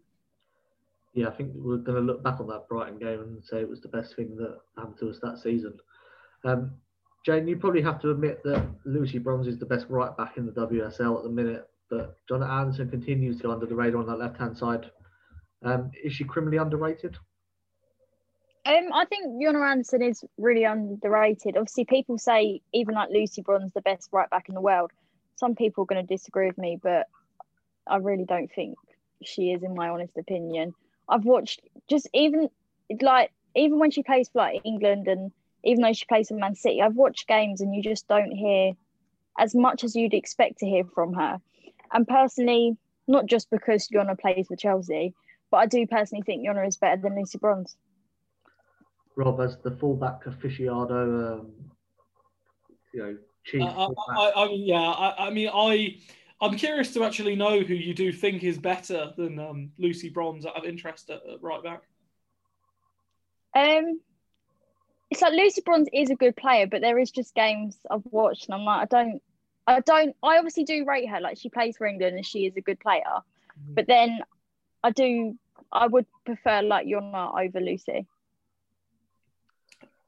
[1.13, 3.69] Yeah, I think we're going to look back on that Brighton game and say it
[3.69, 5.77] was the best thing that happened to us that season.
[6.43, 6.71] Um,
[7.25, 10.45] Jane, you probably have to admit that Lucy Bronze is the best right back in
[10.45, 14.07] the WSL at the minute, but Jonna Andersson continues to go under the radar on
[14.07, 14.89] that left hand side.
[15.63, 17.17] Um, is she criminally underrated?
[18.65, 21.57] Um, I think Jonna Andersson is really underrated.
[21.57, 24.91] Obviously, people say even like Lucy Bronze the best right back in the world.
[25.35, 27.07] Some people are going to disagree with me, but
[27.87, 28.77] I really don't think
[29.23, 30.73] she is, in my honest opinion.
[31.09, 32.49] I've watched just even
[33.01, 35.31] like even when she plays for like England and
[35.63, 38.73] even though she plays for Man City, I've watched games and you just don't hear
[39.37, 41.39] as much as you'd expect to hear from her.
[41.91, 45.13] And personally, not just because Jonna plays for Chelsea,
[45.51, 47.75] but I do personally think Jonna is better than Lucy Bronze.
[49.15, 51.51] Rob, as the fullback aficionado, um,
[52.93, 53.61] you know, chief.
[53.61, 55.97] Uh, I, I, mean, yeah, I, I, mean, I,
[56.41, 60.45] I'm curious to actually know who you do think is better than um, Lucy Bronze
[60.45, 61.83] out of interest at, at right back.
[63.55, 63.99] Um,
[65.09, 68.45] it's like Lucy Bronze is a good player, but there is just games I've watched
[68.45, 69.21] and I'm like, I don't,
[69.67, 71.19] I don't, I obviously do rate her.
[71.19, 73.73] Like she plays for England and she is a good player, mm-hmm.
[73.73, 74.21] but then
[74.83, 75.35] I do,
[75.71, 78.07] I would prefer like Jonna over Lucy.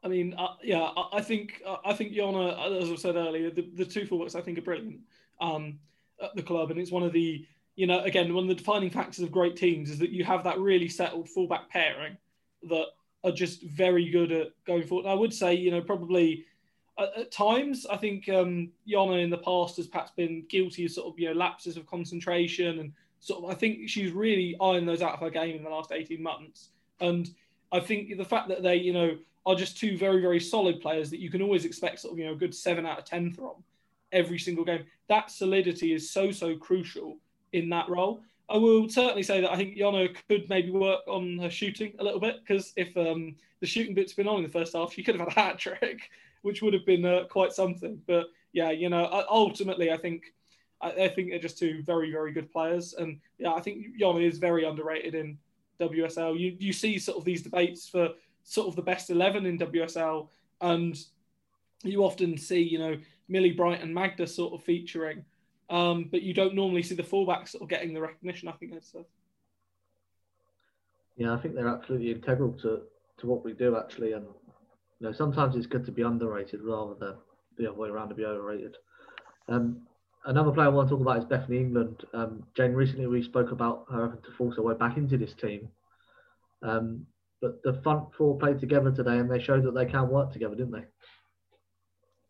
[0.04, 3.52] I mean, uh, yeah, I, I think uh, I think Jonna, as I said earlier,
[3.52, 5.02] the, the two fullbacks I think are brilliant
[5.40, 5.80] um,
[6.22, 8.90] at the club, and it's one of the you know again one of the defining
[8.90, 12.18] factors of great teams is that you have that really settled fullback pairing
[12.70, 12.86] that
[13.24, 15.06] are just very good at going forward.
[15.06, 16.46] And I would say you know probably
[17.00, 20.92] at, at times I think um, Jonna in the past has perhaps been guilty of
[20.92, 24.88] sort of you know lapses of concentration and sort of I think she's really ironed
[24.88, 27.30] those out of her game in the last eighteen months, and
[27.72, 31.10] I think the fact that they you know are just two very, very solid players
[31.10, 33.32] that you can always expect sort of, you know, a good seven out of 10
[33.32, 33.64] from
[34.12, 34.86] every single game.
[35.08, 37.18] That solidity is so, so crucial
[37.54, 38.22] in that role.
[38.50, 42.04] I will certainly say that I think Jonna could maybe work on her shooting a
[42.04, 45.04] little bit because if um, the shooting bit's been on in the first half, she
[45.04, 46.10] could have had a hat trick,
[46.42, 48.02] which would have been uh, quite something.
[48.08, 50.34] But yeah, you know, ultimately, I think
[50.82, 54.28] I, I, think they're just two very, very good players, and yeah, I think Jonna
[54.28, 55.38] is very underrated in
[55.80, 56.38] WSL.
[56.38, 58.10] You you see sort of these debates for
[58.44, 60.28] sort of the best 11 in WSL.
[60.62, 60.98] And
[61.84, 62.98] you often see, you know,
[63.32, 65.24] Millie Bright and Magda sort of featuring,
[65.70, 68.50] um, but you don't normally see the fullbacks sort of getting the recognition.
[68.50, 68.74] I think.
[71.18, 72.82] Yeah, I think they're absolutely integral to,
[73.20, 74.26] to what we do actually, and
[75.00, 77.16] you know sometimes it's good to be underrated rather than
[77.58, 78.78] the other way around to be overrated.
[79.48, 79.82] Um,
[80.26, 82.04] another player I want to talk about is Bethany England.
[82.14, 85.34] Um, Jane, recently we spoke about her having to force her way back into this
[85.34, 85.70] team.
[86.64, 87.06] Um,
[87.42, 90.56] but the front four played together today, and they showed that they can work together,
[90.56, 90.86] didn't they?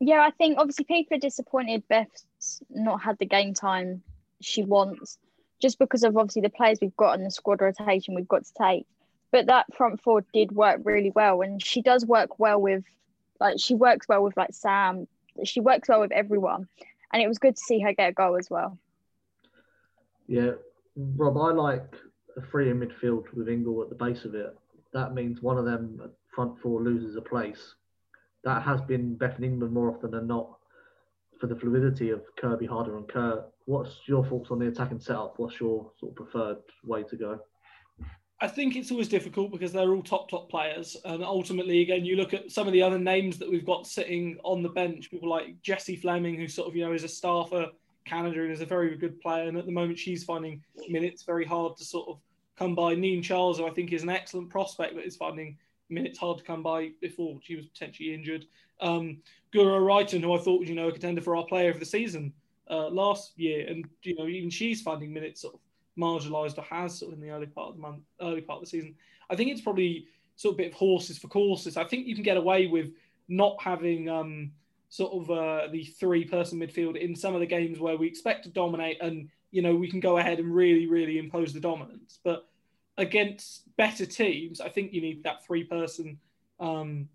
[0.04, 2.26] Yeah, I think obviously people are disappointed Beth's
[2.72, 4.02] not had the game time
[4.42, 5.20] she wants,
[5.62, 8.54] just because of obviously the players we've got and the squad rotation we've got to
[8.60, 8.88] take.
[9.32, 12.84] But that front four did work really well, and she does work well with,
[13.40, 15.08] like she works well with like Sam.
[15.44, 16.68] She works well with everyone,
[17.14, 18.80] and it was good to see her get a goal as well.
[20.26, 20.54] Yeah,
[20.96, 21.94] Rob, I like
[22.38, 24.58] a three in midfield with Ingle at the base of it.
[24.94, 26.02] That means one of them
[26.34, 27.76] front four loses a place.
[28.44, 30.58] That has been Beth England more often than not
[31.40, 33.46] for the fluidity of Kirby, Harder, and Kerr.
[33.66, 35.38] What's your thoughts on the attacking setup?
[35.38, 37.40] What's your sort of preferred way to go?
[38.44, 42.16] I think it's always difficult because they're all top top players, and ultimately, again, you
[42.16, 45.12] look at some of the other names that we've got sitting on the bench.
[45.12, 47.68] People like Jessie Fleming, who sort of you know is a star for
[48.06, 51.46] Canada and is a very good player, and at the moment she's finding minutes very
[51.46, 52.20] hard to sort of
[52.58, 52.96] come by.
[52.96, 55.58] Niamh Charles, who I think is an excellent prospect, but is finding
[55.92, 58.46] minutes hard to come by before she was potentially injured.
[58.80, 59.18] Um,
[59.54, 61.86] Guro Reiten, who I thought was you know a contender for our player of the
[61.86, 62.34] season
[62.70, 65.60] uh, last year, and you know even she's finding minutes sort of
[65.98, 68.64] marginalised or has sort of in the early part of the month, early part of
[68.64, 68.96] the season.
[69.30, 71.78] I think it's probably sort of a bit of horses for courses.
[71.78, 72.92] I think you can get away with
[73.28, 74.52] not having um,
[74.90, 78.50] sort of uh, the three-person midfield in some of the games where we expect to
[78.50, 82.20] dominate, and you know we can go ahead and really, really impose the dominance.
[82.24, 82.48] But
[82.98, 86.20] against better teams, I think you need that three-person
[86.60, 87.10] um,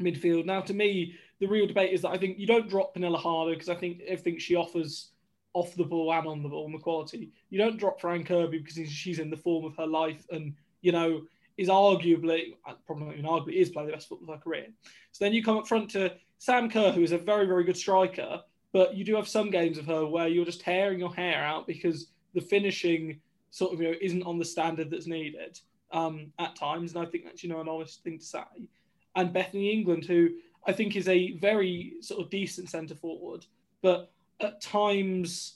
[0.00, 0.44] midfield.
[0.44, 3.52] Now, to me, the real debate is that I think you don't drop Pernille Harder
[3.52, 5.10] because I think everything she offers
[5.52, 7.30] off the ball and on the ball and the quality.
[7.50, 10.92] You don't drop Fran Kirby because she's in the form of her life and, you
[10.92, 11.22] know,
[11.56, 12.54] is arguably,
[12.86, 14.66] probably not even arguably, is playing the best football of her career.
[15.12, 17.76] So then you come up front to Sam Kerr, who is a very, very good
[17.76, 18.42] striker,
[18.72, 21.66] but you do have some games of her where you're just tearing your hair out
[21.66, 23.18] because the finishing
[23.56, 25.58] sort of, you know, isn't on the standard that's needed
[25.90, 26.94] um, at times.
[26.94, 28.68] And I think that's, you know, an honest thing to say.
[29.14, 30.28] And Bethany England, who
[30.66, 33.46] I think is a very sort of decent centre forward,
[33.80, 35.54] but at times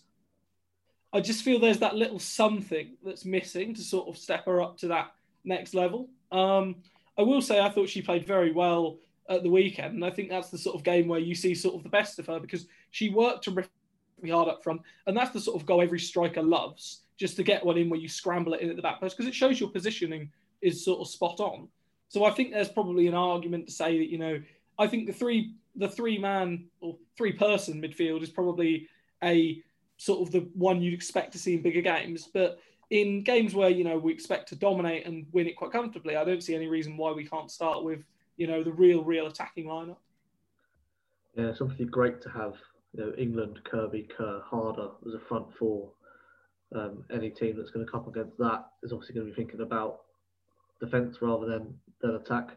[1.12, 4.78] I just feel there's that little something that's missing to sort of step her up
[4.78, 5.12] to that
[5.44, 6.08] next level.
[6.32, 6.76] Um,
[7.18, 8.96] I will say I thought she played very well
[9.28, 11.74] at the weekend, and I think that's the sort of game where you see sort
[11.74, 15.40] of the best of her because she worked terrifically hard up front, and that's the
[15.40, 18.62] sort of goal every striker loves, just to get one in where you scramble it
[18.62, 21.68] in at the back post because it shows your positioning is sort of spot on.
[22.08, 24.40] So I think there's probably an argument to say that you know
[24.78, 28.88] I think the three the three man or three person midfield is probably
[29.22, 29.62] a
[29.98, 32.26] sort of the one you'd expect to see in bigger games.
[32.32, 36.16] But in games where you know we expect to dominate and win it quite comfortably,
[36.16, 38.02] I don't see any reason why we can't start with
[38.38, 39.98] you know the real real attacking lineup.
[41.36, 42.54] Yeah, it's obviously great to have
[42.94, 45.90] you know England, Kirby, Kerr, Harder as a front four.
[46.74, 49.60] Um, any team that's going to come against that is obviously going to be thinking
[49.60, 50.02] about
[50.80, 52.50] defence rather than than attack.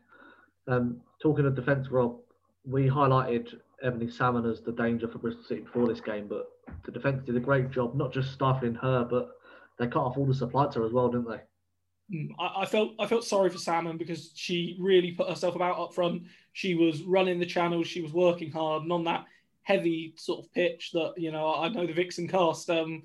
[0.68, 2.18] Um, talking of defence, Rob,
[2.66, 6.48] we highlighted Ebony Salmon as the danger for Bristol City before this game, but
[6.86, 9.32] the defence did a great job, not just stifling her, but
[9.78, 12.16] they cut off all the supply to her as well, didn't they?
[12.16, 15.80] Mm, I, I, felt I felt sorry for Salmon because she really put herself about
[15.80, 16.24] up front.
[16.54, 19.26] She was running the channels, she was working hard, and on that
[19.64, 23.04] heavy sort of pitch that you know I know the Vixen cast um,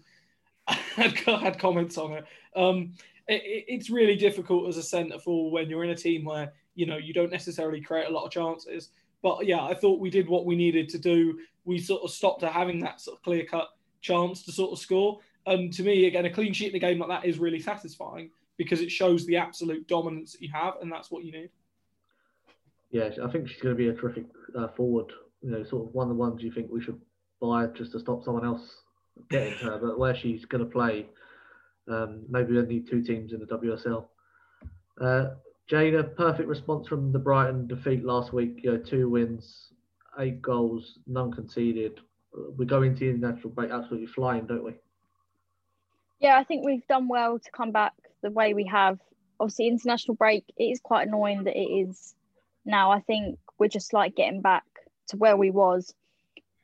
[0.68, 2.24] had, had comments on it.
[2.56, 2.92] Um,
[3.26, 3.64] it.
[3.68, 6.96] It's really difficult as a centre forward when you're in a team where you know
[6.96, 8.90] you don't necessarily create a lot of chances.
[9.22, 11.38] But yeah, I thought we did what we needed to do.
[11.64, 13.68] We sort of stopped having that sort of clear cut
[14.00, 15.18] chance to sort of score.
[15.46, 18.30] And to me, again, a clean sheet in a game like that is really satisfying
[18.58, 21.50] because it shows the absolute dominance that you have, and that's what you need.
[22.90, 24.26] Yeah, I think she's going to be a terrific
[24.56, 25.12] uh, forward.
[25.42, 27.00] You know, sort of one of the ones you think we should
[27.40, 28.82] buy just to stop someone else
[29.30, 29.78] getting her.
[29.78, 31.06] But where she's going to play,
[31.88, 34.06] um, maybe we only need two teams in the WSL.
[35.00, 35.34] Uh,
[36.16, 38.60] perfect response from the Brighton defeat last week.
[38.62, 39.72] You know, two wins,
[40.18, 42.00] eight goals, none conceded.
[42.56, 44.74] We go into the international break absolutely flying, don't we?
[46.20, 48.98] Yeah, I think we've done well to come back the way we have.
[49.40, 52.14] Obviously, international break, it is quite annoying that it is
[52.64, 52.90] now.
[52.90, 54.64] I think we're just like getting back
[55.08, 55.94] to where we was.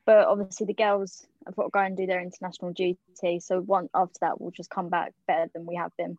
[0.06, 3.40] But obviously, the girls have got to go and do their international duty.
[3.40, 6.18] So one after that, we'll just come back better than we have been.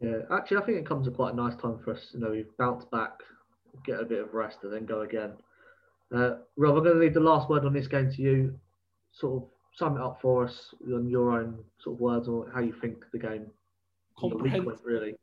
[0.00, 2.10] Yeah, actually, I think it comes at quite a nice time for us.
[2.12, 3.12] You know, we bounce back,
[3.84, 5.32] get a bit of rest, and then go again.
[6.14, 8.58] Uh, Rob, I'm going to leave the last word on this game to you.
[9.12, 12.60] Sort of sum it up for us on your own sort of words or how
[12.60, 13.46] you think the game
[14.18, 15.14] Comprehend- went, really.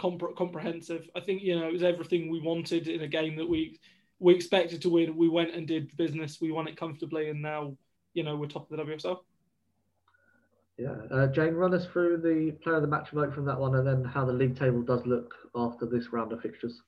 [0.00, 1.08] Compre- comprehensive.
[1.14, 3.78] I think you know it was everything we wanted in a game that we
[4.22, 5.16] we expected to win.
[5.16, 6.40] We went and did business.
[6.40, 7.76] We won it comfortably, and now
[8.14, 9.20] you know we're top of the WSL.
[10.78, 13.74] Yeah, uh, Jane, run us through the player of the match vote from that one,
[13.74, 16.80] and then how the league table does look after this round of fixtures.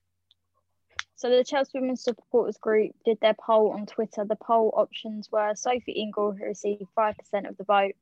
[1.16, 4.24] So the Chelsea Women's Supporters Group did their poll on Twitter.
[4.24, 7.14] The poll options were Sophie Ingle, who received 5%
[7.48, 7.94] of the vote,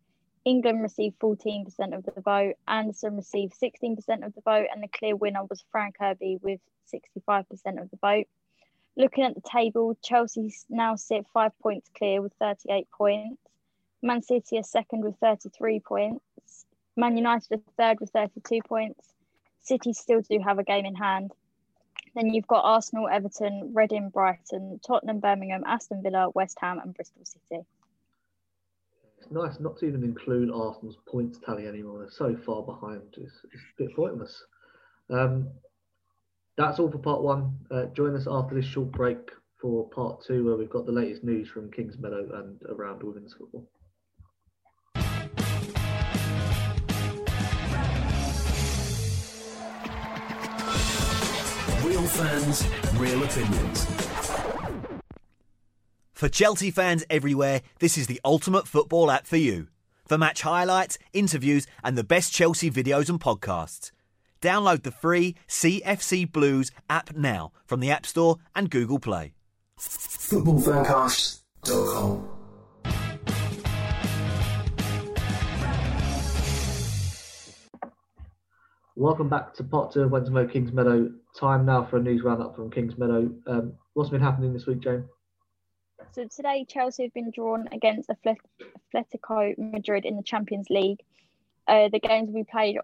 [0.45, 5.15] England received 14% of the vote, Andersson received 16% of the vote, and the clear
[5.15, 6.61] winner was Fran Kirby with
[6.93, 7.45] 65%
[7.81, 8.27] of the vote.
[8.97, 13.41] Looking at the table, Chelsea now sit five points clear with 38 points.
[14.03, 16.67] Man City are second with 33 points.
[16.97, 19.15] Man United are third with 32 points.
[19.61, 21.33] City still do have a game in hand.
[22.15, 27.25] Then you've got Arsenal, Everton, Reading, Brighton, Tottenham, Birmingham, Aston Villa, West Ham, and Bristol
[27.25, 27.65] City.
[29.19, 32.01] It's nice not to even include Arsenal's points tally anymore.
[32.01, 33.03] They're so far behind.
[33.17, 34.45] It's, it's a bit pointless.
[35.09, 35.49] Um,
[36.57, 37.59] that's all for part one.
[37.71, 39.31] Uh, join us after this short break
[39.61, 43.69] for part two, where we've got the latest news from Kingsmeadow and around women's football.
[51.85, 53.87] Real fans, real opinions.
[56.13, 59.69] For Chelsea fans everywhere, this is the ultimate football app for you.
[60.07, 63.91] For match highlights, interviews, and the best Chelsea videos and podcasts.
[64.43, 69.33] Download the free CFC Blues app now from the App Store and Google Play.
[69.79, 72.29] Footballfancast.com.
[78.97, 81.15] Welcome back to part two of Went to Mow Kingsmeadow.
[81.39, 83.33] Time now for a news roundup from Kingsmeadow.
[83.47, 85.05] Um, what's been happening this week, Jane?
[86.11, 90.99] So today, Chelsea have been drawn against Atletico Madrid in the Champions League.
[91.67, 92.77] Uh, the games we played,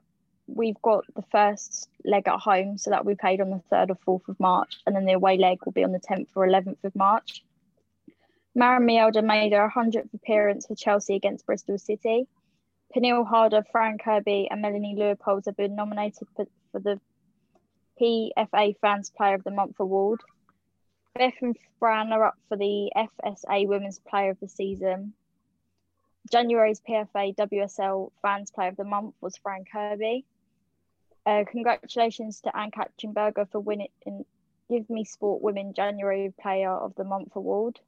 [0.48, 4.20] we've got the first leg at home, so that we played on the 3rd or
[4.20, 6.82] 4th of March, and then the away leg will be on the 10th or 11th
[6.84, 7.44] of March.
[8.54, 12.26] Maren Mjelde made her 100th appearance for Chelsea against Bristol City.
[12.94, 16.98] Pernille Harder, Fran Kirby, and Melanie Leupolz have been nominated for, for the
[18.00, 20.20] PFA Fans Player of the Month award.
[21.14, 25.12] Beth and Fran are up for the FSA Women's Player of the Season.
[26.30, 30.24] January's PFA WSL Fans Player of the Month was Fran Kirby.
[31.28, 33.88] Uh, congratulations to Ann-Katrin Berger for winning
[34.70, 37.78] Give Me Sport Women January Player of the Month award.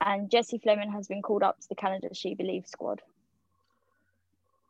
[0.00, 3.02] And Jessie Fleming has been called up to the Canada She Believes squad.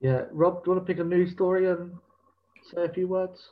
[0.01, 1.92] Yeah, Rob, do you want to pick a news story and
[2.64, 3.51] say a few words?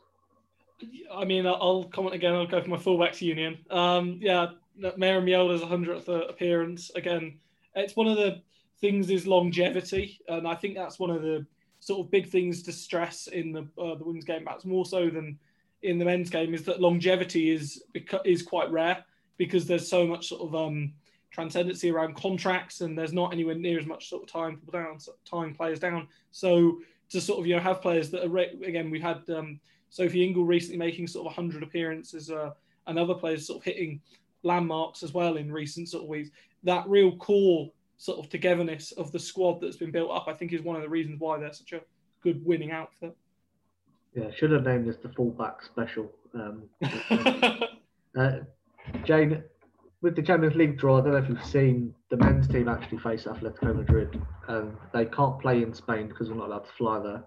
[1.15, 2.35] I mean, I'll comment again.
[2.35, 3.59] I'll go for my fullbacks union.
[3.71, 4.49] Um, yeah,
[4.97, 6.91] Maren Mjelde's 100th appearance.
[6.97, 7.39] Again,
[7.77, 8.43] it's one of the
[8.81, 11.47] things is longevity, and I think that's one of the
[11.83, 14.45] sort of big things to stress in the uh, the women's game.
[14.45, 15.37] Perhaps more so than
[15.83, 17.83] in the men's game is that longevity is
[18.25, 19.05] is quite rare
[19.37, 20.93] because there's so much sort of um,
[21.33, 24.97] transcendency around contracts, and there's not anywhere near as much sort of time people down,
[25.29, 26.07] time players down.
[26.31, 26.79] So
[27.11, 29.29] to sort of you know have players that are again we've had.
[29.29, 29.61] Um,
[29.91, 32.53] Sophie Ingle recently making sort of 100 appearances, uh,
[32.87, 34.01] and other players sort of hitting
[34.43, 36.31] landmarks as well in recent sort of weeks.
[36.63, 37.71] That real core
[38.03, 40.83] sort of togetherness of the squad that's been built up, I think, is one of
[40.83, 41.83] the reasons why they're such a
[42.21, 43.17] good winning outfit.
[44.13, 46.11] Yeah, should have named this the fullback special.
[46.35, 46.65] Um,
[48.19, 48.39] uh,
[49.05, 49.45] Jane,
[50.01, 52.99] with the Champions League draw, I don't know if you've seen the men's team actually
[52.99, 56.99] face Atletico Madrid, and they can't play in Spain because we're not allowed to fly
[56.99, 57.23] there.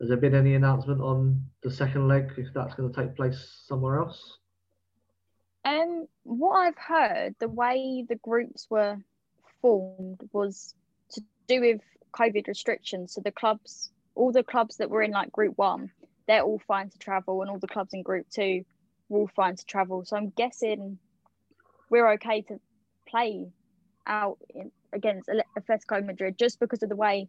[0.00, 3.64] Has there been any announcement on the second leg if that's going to take place
[3.66, 4.38] somewhere else?
[5.64, 8.98] Um, what I've heard, the way the groups were
[9.60, 10.74] formed was
[11.10, 11.80] to do with
[12.12, 13.14] COVID restrictions.
[13.14, 15.90] So the clubs, all the clubs that were in like Group One,
[16.26, 18.64] they're all fine to travel, and all the clubs in Group Two
[19.08, 20.04] were all fine to travel.
[20.04, 20.98] So I'm guessing
[21.90, 22.60] we're okay to
[23.08, 23.48] play
[24.06, 27.28] out in, against Atletico Madrid just because of the way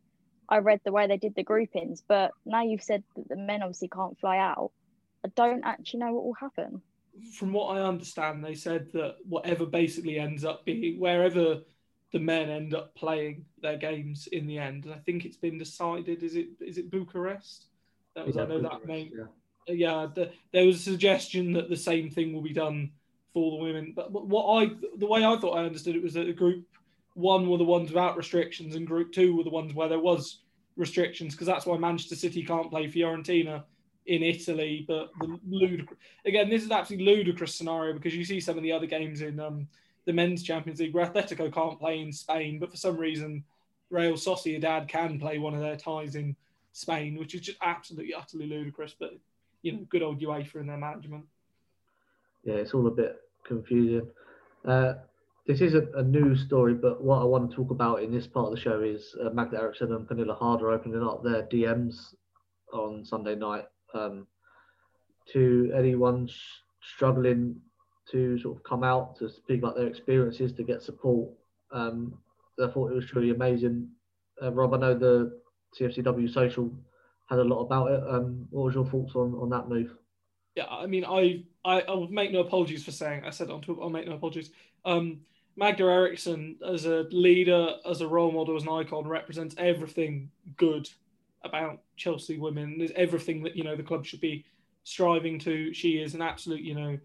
[0.50, 3.62] I read the way they did the groupings, but now you've said that the men
[3.62, 4.72] obviously can't fly out.
[5.24, 6.82] I don't actually know what will happen.
[7.38, 11.60] From what I understand, they said that whatever basically ends up being wherever
[12.12, 15.58] the men end up playing their games in the end, and I think it's been
[15.58, 16.24] decided.
[16.24, 17.66] Is it is it Bucharest?
[18.16, 19.12] That was Yeah, I know Bucharest, that name.
[19.16, 19.26] yeah.
[19.72, 22.92] Yeah, the, there was a suggestion that the same thing will be done
[23.34, 23.94] for the women.
[23.96, 26.66] But but what I, the way I thought I understood it was that the group
[27.14, 30.40] one were the ones without restrictions, and group two were the ones where there was
[30.76, 33.64] restrictions, because that's why Manchester City can't play Fiorentina
[34.08, 34.86] in Italy.
[34.88, 38.72] But the ludicrous, again, this is absolutely ludicrous scenario because you see some of the
[38.72, 39.68] other games in um,
[40.10, 43.44] the men's Champions League where Atletico can't play in Spain, but for some reason,
[43.92, 46.36] Real Sociedad can play one of their ties in
[46.72, 48.96] Spain, which is just absolutely utterly ludicrous.
[49.00, 49.12] But
[49.62, 51.26] you know, good old UEFA and their management.
[52.44, 54.08] Yeah, it's all a bit confusing.
[54.66, 54.94] Uh,
[55.46, 58.48] this isn't a news story, but what I want to talk about in this part
[58.48, 62.16] of the show is uh, Magda Eriksson and Pernille Harder opening up their DMs
[62.74, 64.26] on Sunday night um,
[65.34, 67.62] to anyone sh- struggling
[68.12, 71.30] to sort of come out to speak about their experiences to get support.
[71.72, 72.18] Um,
[72.62, 73.90] I thought it was truly amazing.
[74.42, 75.40] Uh, Rob, I know the
[75.80, 76.72] CFCW social
[77.30, 78.04] had a lot about it.
[78.10, 79.96] Um, what was your thoughts on, on that move?
[80.56, 83.62] Yeah, I mean, I, I I will make no apologies for saying I said on
[83.62, 83.82] Twitter.
[83.82, 84.50] I'll make no apologies.
[84.84, 85.22] Um,
[85.56, 90.90] Magda Eriksson, as a leader, as a role model, as an icon, represents everything good
[91.44, 92.78] about Chelsea women.
[92.78, 94.46] There's everything that you know the club should be
[94.84, 95.74] striving to.
[95.74, 96.98] She is an absolute, you know,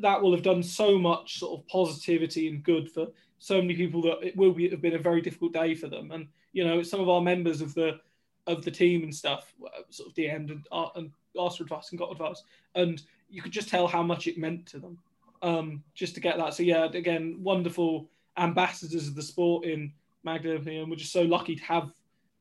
[0.00, 3.06] that will have done so much sort of positivity and good for
[3.38, 6.10] so many people that it will be have been a very difficult day for them.
[6.12, 8.00] And you know, some of our members of the
[8.46, 11.90] of the team and stuff uh, sort of DM'd and, uh, and asked for advice
[11.90, 12.42] and got advice,
[12.74, 14.98] and you could just tell how much it meant to them
[15.42, 16.54] um, just to get that.
[16.54, 19.92] So yeah, again, wonderful ambassadors of the sport in
[20.24, 21.92] Magda, and we're just so lucky to have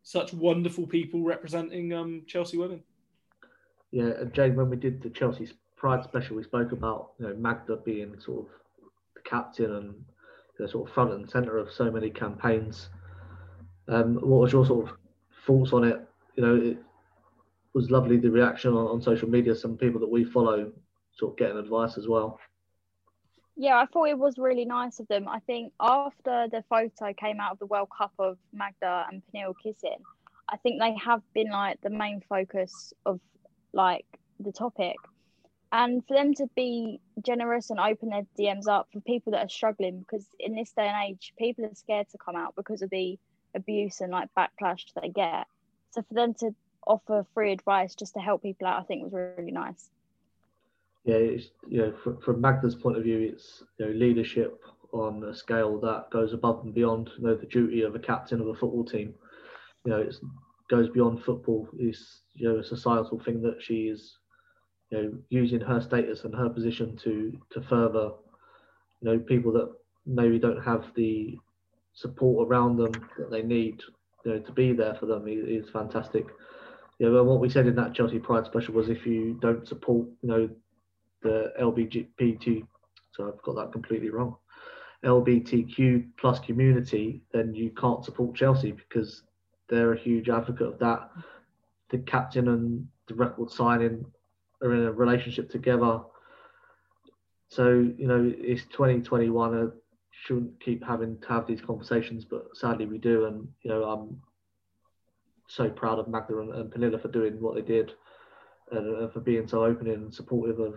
[0.03, 2.81] such wonderful people representing um, Chelsea women.
[3.91, 5.49] Yeah, and Jane, when we did the Chelsea
[5.81, 8.51] Pride special, we spoke about you know Magda being sort of
[9.15, 12.89] the captain and you know, sort of front and centre of so many campaigns.
[13.87, 14.95] Um, what was your sort of
[15.43, 16.07] thoughts on it?
[16.35, 16.77] You know, it
[17.73, 19.55] was lovely the reaction on, on social media.
[19.55, 20.71] Some people that we follow
[21.15, 22.39] sort of getting advice as well.
[23.57, 25.27] Yeah, I thought it was really nice of them.
[25.27, 29.55] I think after the photo came out of the World Cup of Magda and Pernille
[29.63, 29.97] kissing,
[30.47, 33.19] I think they have been like the main focus of
[33.73, 34.05] like
[34.39, 34.97] the topic.
[35.71, 39.49] And for them to be generous and open their DMs up for people that are
[39.49, 42.89] struggling, because in this day and age, people are scared to come out because of
[42.89, 43.17] the
[43.55, 45.47] abuse and like backlash they get.
[45.91, 46.53] So for them to
[46.85, 49.89] offer free advice just to help people out, I think was really nice
[51.03, 54.61] yeah, it's, you know, from, from Magda's point of view, it's you know leadership
[54.93, 58.41] on a scale that goes above and beyond you know the duty of a captain
[58.41, 59.13] of a football team.
[59.85, 60.15] You know, it
[60.69, 61.67] goes beyond football.
[61.79, 64.17] It's you know a societal thing that she is
[64.91, 68.11] you know using her status and her position to to further
[69.01, 69.71] you know people that
[70.05, 71.37] maybe don't have the
[71.93, 73.81] support around them that they need
[74.25, 76.25] you know to be there for them is, fantastic.
[76.99, 80.07] Yeah, well, what we said in that Chelsea Pride special was if you don't support,
[80.21, 80.49] you know,
[81.23, 82.63] the LBGT,
[83.11, 84.35] so I've got that completely wrong,
[85.03, 89.23] LBTQ plus community, then you can't support Chelsea because
[89.67, 91.09] they're a huge advocate of that.
[91.89, 94.05] The captain and the record signing
[94.61, 96.01] are in a relationship together.
[97.49, 99.67] So, you know, it's 2021.
[99.67, 99.69] I
[100.11, 103.25] shouldn't keep having to have these conversations, but sadly we do.
[103.25, 104.21] And, you know, I'm
[105.47, 107.91] so proud of Magda and, and Pernille for doing what they did
[108.71, 110.75] and, and for being so open and supportive of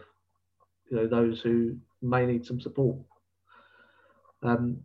[0.90, 2.98] you know those who may need some support.
[4.42, 4.80] Um,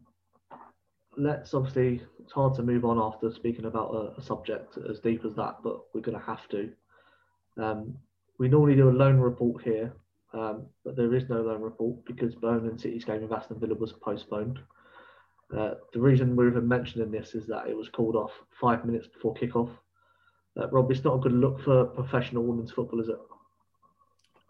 [1.18, 5.26] let's obviously it's hard to move on after speaking about a, a subject as deep
[5.26, 6.72] as that, but we're going to have to.
[7.58, 7.98] Um,
[8.40, 9.94] we normally do a loan report here,
[10.34, 13.94] um, but there is no loan report because Birmingham City's game with Aston Villa was
[13.94, 14.60] postponed.
[15.56, 19.08] Uh, the reason we're even mentioning this is that it was called off five minutes
[19.08, 19.70] before kickoff.
[20.58, 23.18] Uh, Rob, it's not a good look for professional women's football, is it?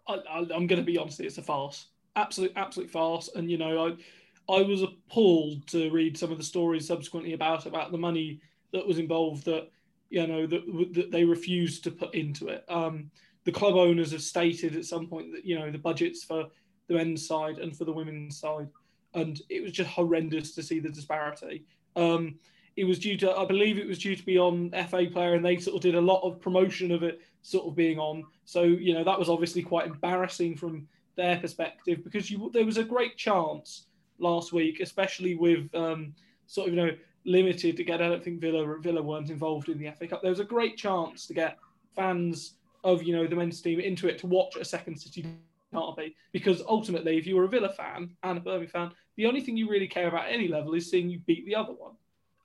[0.08, 1.88] I, am going to be honest, it's a farce.
[2.16, 3.30] Absolute, absolute farce.
[3.36, 7.66] And you know, I, I was appalled to read some of the stories subsequently about
[7.66, 9.70] about the money that was involved that
[10.10, 12.66] you know that, that they refused to put into it.
[12.68, 13.12] Um,
[13.46, 16.46] the club owners have stated at some point that you know the budgets for
[16.88, 18.68] the men's side and for the women's side,
[19.14, 21.66] and it was just horrendous to see the disparity.
[21.96, 22.36] Um,
[22.76, 25.46] it was due to, I believe it was due to be on FA Player, and
[25.46, 28.24] they sort of did a lot of promotion of it, sort of being on.
[28.46, 32.78] So you know that was obviously quite embarrassing from their perspective because you there was
[32.78, 33.88] a great chance
[34.18, 36.14] last week, especially with um,
[36.48, 36.92] sort of you know
[37.26, 38.02] limited to get.
[38.02, 40.22] I don't think Villa Villa weren't involved in the FA Cup.
[40.22, 41.58] There was a great chance to get
[41.96, 45.26] fans of you know the men's team into it to watch a second City
[45.72, 49.58] derby because ultimately, if you're a Villa fan and a Birmingham fan, the only thing
[49.58, 51.94] you really care about at any level is seeing you beat the other one.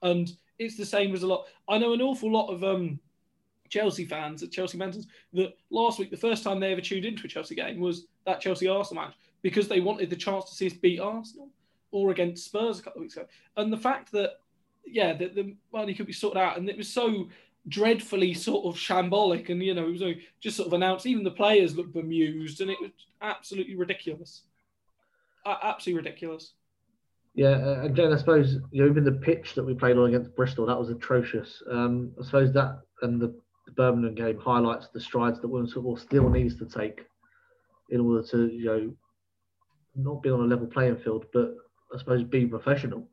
[0.02, 1.46] And it's the same as a lot.
[1.68, 2.98] I know an awful lot of um,
[3.68, 7.24] Chelsea fans at Chelsea Mentors that last week, the first time they ever tuned into
[7.24, 10.66] a Chelsea game was that Chelsea Arsenal match because they wanted the chance to see
[10.66, 11.48] us beat Arsenal
[11.90, 13.26] or against Spurs a couple of weeks ago.
[13.56, 14.38] And the fact that,
[14.86, 17.28] yeah, the money could be sorted out and it was so
[17.68, 21.06] dreadfully sort of shambolic and, you know, it was just sort of announced.
[21.06, 22.90] Even the players looked bemused and it was
[23.22, 24.42] absolutely ridiculous.
[25.46, 26.52] Absolutely ridiculous.
[27.34, 30.66] Yeah, again, I suppose you know, even the pitch that we played on against Bristol
[30.66, 31.62] that was atrocious.
[31.68, 33.34] Um, I suppose that and the,
[33.66, 37.06] the Birmingham game highlights the strides that women's football still needs to take
[37.90, 38.94] in order to you know
[39.96, 41.26] not be on a level playing field.
[41.32, 41.56] But
[41.92, 43.08] I suppose, be professional.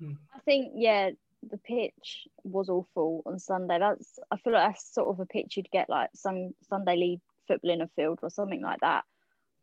[0.00, 1.10] I think yeah,
[1.50, 3.78] the pitch was awful on Sunday.
[3.78, 7.20] That's I feel like that's sort of a pitch you'd get like some Sunday league
[7.46, 9.04] football in a field or something like that.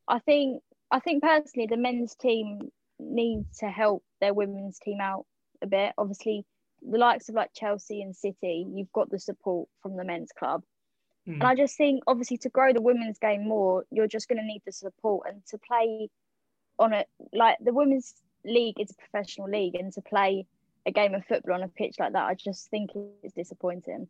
[0.08, 0.62] I think
[0.92, 2.70] I think personally the men's team
[3.00, 5.26] needs to help their women's team out
[5.62, 5.94] a bit.
[5.98, 6.46] Obviously,
[6.82, 10.64] the likes of like Chelsea and City, you've got the support from the men's club.
[11.28, 11.36] Mm.
[11.36, 14.46] And I just think obviously to grow the women's game more, you're just going to
[14.46, 16.10] need the support and to play
[16.80, 20.46] on it like the women's league is a professional league and to play
[20.86, 22.92] a game of football on a pitch like that, I just think
[23.24, 24.08] it's disappointing.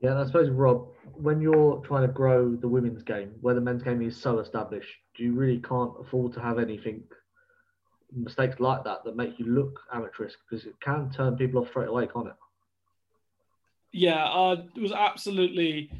[0.00, 3.60] Yeah, and I suppose Rob, when you're trying to grow the women's game, where the
[3.60, 7.04] men's game is so established, you really can't afford to have anything
[8.14, 11.88] mistakes like that that make you look amateurish because it can turn people off straight
[11.88, 12.34] away, can't it?
[13.92, 15.90] Yeah, I was absolutely,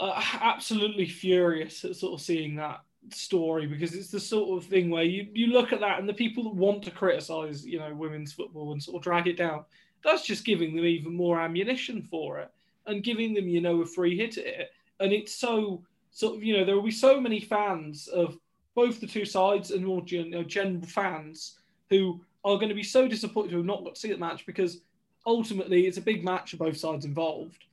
[0.00, 2.80] uh, absolutely furious at sort of seeing that
[3.10, 6.14] story because it's the sort of thing where you, you look at that and the
[6.14, 9.64] people that want to criticize, you know, women's football and sort of drag it down,
[10.02, 12.50] that's just giving them even more ammunition for it
[12.86, 14.70] and giving them, you know, a free hit at it.
[15.00, 18.38] And it's so sort of, you know, there will be so many fans of
[18.74, 21.58] both the two sides and more you know, general fans
[21.90, 24.44] who are going to be so disappointed to have not got to see that match
[24.46, 24.80] because
[25.26, 27.64] ultimately it's a big match for both sides involved.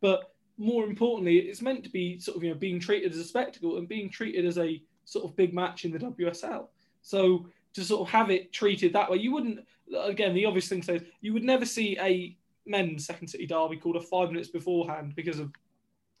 [0.00, 0.29] But
[0.60, 3.78] more importantly, it's meant to be sort of you know being treated as a spectacle
[3.78, 6.68] and being treated as a sort of big match in the WSL.
[7.00, 9.60] So to sort of have it treated that way, you wouldn't.
[9.98, 12.36] Again, the obvious thing says you would never see a
[12.66, 15.50] men's second city derby called a five minutes beforehand because of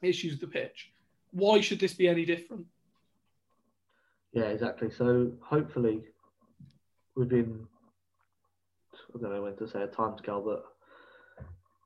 [0.02, 0.90] issues with the pitch.
[1.32, 2.66] Why should this be any different?
[4.32, 4.90] Yeah, exactly.
[4.90, 6.00] So hopefully,
[7.14, 7.68] within
[9.14, 10.64] I don't know when to say a timescale, but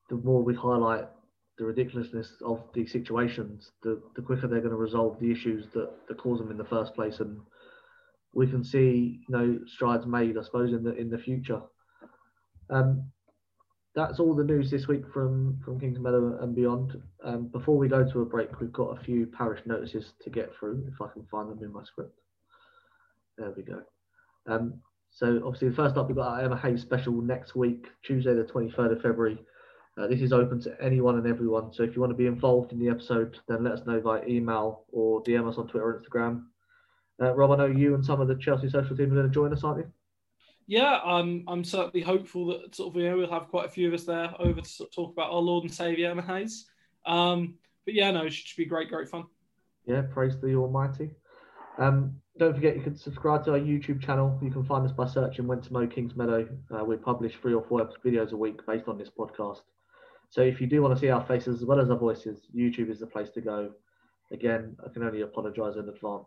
[0.09, 1.09] the more we highlight
[1.59, 5.91] the ridiculousness of these situations, the, the quicker they're going to resolve the issues that,
[6.09, 7.41] that cause them in the first place, and
[8.33, 11.61] we can see you know strides made, I suppose, in the in the future.
[12.71, 13.11] Um,
[13.95, 17.01] that's all the news this week from from Kings Meadow and beyond.
[17.23, 20.51] Um, before we go to a break, we've got a few parish notices to get
[20.59, 20.85] through.
[20.93, 22.19] If I can find them in my script,
[23.39, 23.83] there we go.
[24.47, 24.81] Um,
[25.11, 28.97] so obviously, first up, we've got our Emma Hayes special next week, Tuesday, the 23rd
[28.97, 29.39] of February.
[29.97, 31.73] Uh, this is open to anyone and everyone.
[31.73, 34.25] So if you want to be involved in the episode, then let us know via
[34.27, 36.45] email or DM us on Twitter or Instagram.
[37.23, 39.33] Uh, Rob, I know you and some of the Chels Social team are going to
[39.33, 39.93] join us, aren't you?
[40.67, 43.87] Yeah, I'm I'm certainly hopeful that sort of you know we'll have quite a few
[43.87, 46.67] of us there over to sort of talk about our Lord and Saviour Emma Hayes.
[47.07, 49.25] Um, but yeah, no, it should be great, great fun.
[49.87, 51.11] Yeah, praise the Almighty.
[51.79, 54.39] Um, don't forget you can subscribe to our YouTube channel.
[54.43, 56.49] You can find us by searching Went to Mow Kingsmeadow.
[56.71, 59.61] Uh, we publish three or four videos a week based on this podcast.
[60.31, 62.91] So if you do want to see our faces as well as our voices, YouTube
[62.91, 63.73] is the place to go.
[64.33, 66.27] Again, I can only apologise in advance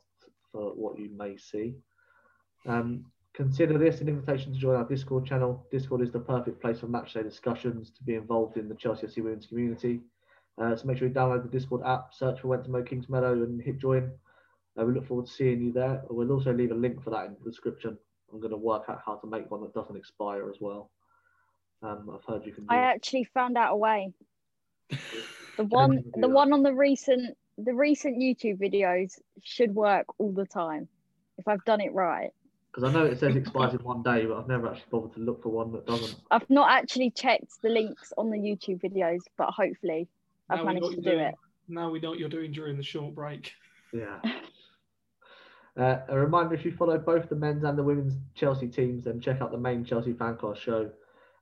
[0.52, 1.76] for what you may see.
[2.66, 5.66] Um, consider this an invitation to join our Discord channel.
[5.72, 9.24] Discord is the perfect place for matchday discussions to be involved in the Chelsea FC
[9.24, 10.02] women's community.
[10.58, 13.44] Uh, so make sure you download the Discord app, search for Went to Mow Kingsmeadow,
[13.44, 14.12] and hit join.
[14.80, 16.02] Uh, we look forward to seeing you there.
[16.10, 17.98] We'll also leave a link for that in the description.
[18.32, 20.92] I'm going to work out how to make one that doesn't expire as well.
[21.82, 22.64] Um, I've heard you can.
[22.64, 24.14] Do I actually found out a way.
[24.90, 29.74] The one, you can do the one on the recent, the recent YouTube videos should
[29.76, 30.88] work all the time
[31.38, 32.32] if I've done it right.
[32.72, 35.14] Because I know it says it expires in one day, but I've never actually bothered
[35.14, 36.16] to look for one that doesn't.
[36.32, 40.08] I've not actually checked the links on the YouTube videos, but hopefully
[40.50, 41.20] I've Now managed to do doing.
[41.20, 41.36] it.
[41.68, 43.54] Now we know what you're doing during the short break.
[43.94, 44.20] Yeah.
[45.78, 49.22] Uh, a reminder if you follow both the men's and the women's Chelsea teams, then
[49.22, 50.90] check out the main Chelsea Fancast show.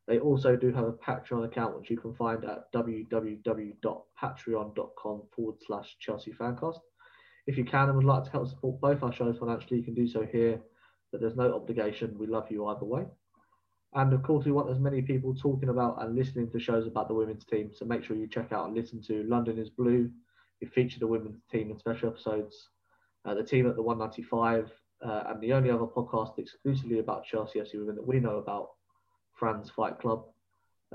[0.07, 5.97] They also do have a Patreon account, which you can find at www.patreon.com forward slash
[5.99, 6.79] Chelsea Fancast.
[7.47, 9.95] If you can and would like to help support both our shows financially, you can
[9.95, 10.61] do so here,
[11.11, 12.17] but there's no obligation.
[12.17, 13.05] We love you either way.
[13.93, 17.07] And of course, we want as many people talking about and listening to shows about
[17.07, 17.71] the women's team.
[17.73, 20.11] So make sure you check out and listen to London is Blue.
[20.61, 22.69] We feature the women's team in special episodes
[23.25, 24.71] uh, the team at the 195,
[25.05, 28.69] uh, and the only other podcast exclusively about Chelsea FC women that we know about,
[29.35, 30.25] Fran's Fight Club.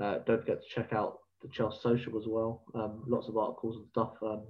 [0.01, 2.63] Uh, don't forget to check out the Chels Social as well.
[2.75, 4.43] Um, lots of articles and stuff um,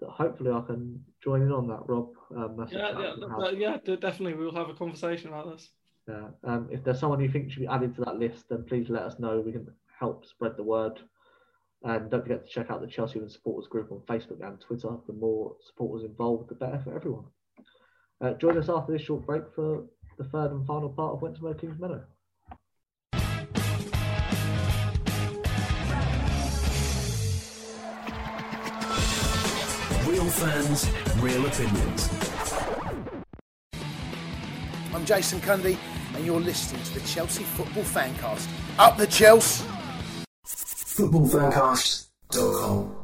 [0.00, 2.10] that hopefully I can join in on that, Rob.
[2.36, 4.34] Um, Yeah, yeah, that- yeah, definitely.
[4.34, 5.70] We'll have a conversation about this.
[6.08, 6.28] Yeah.
[6.44, 9.02] Um, if there's someone you think should be added to that list, then please let
[9.02, 9.40] us know.
[9.40, 9.66] We can
[9.98, 11.00] help spread the word.
[11.82, 14.96] And don't forget to check out the Chelsea Women Supporters Group on Facebook and Twitter.
[15.06, 17.24] The more supporters involved, the better for everyone.
[18.20, 19.86] Uh, join us after this short break for
[20.18, 22.04] the third and final part of Went to Kingsmeadow.
[30.30, 32.08] Fans, real opinions.
[34.94, 35.76] I'm Jason Cundy,
[36.14, 38.48] and you're listening to the Chelsea Football Fancast.
[38.78, 39.64] Up the Chelsea!
[40.46, 42.96] Footballfancast.com.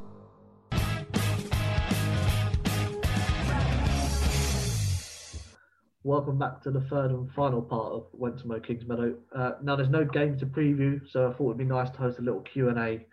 [6.05, 9.17] Welcome back to the third and final part of Went to Mow Kings Meadow.
[9.35, 12.21] Uh, now, there's no game to preview, so I thought it'd be nice to host
[12.21, 13.05] a little Q and A.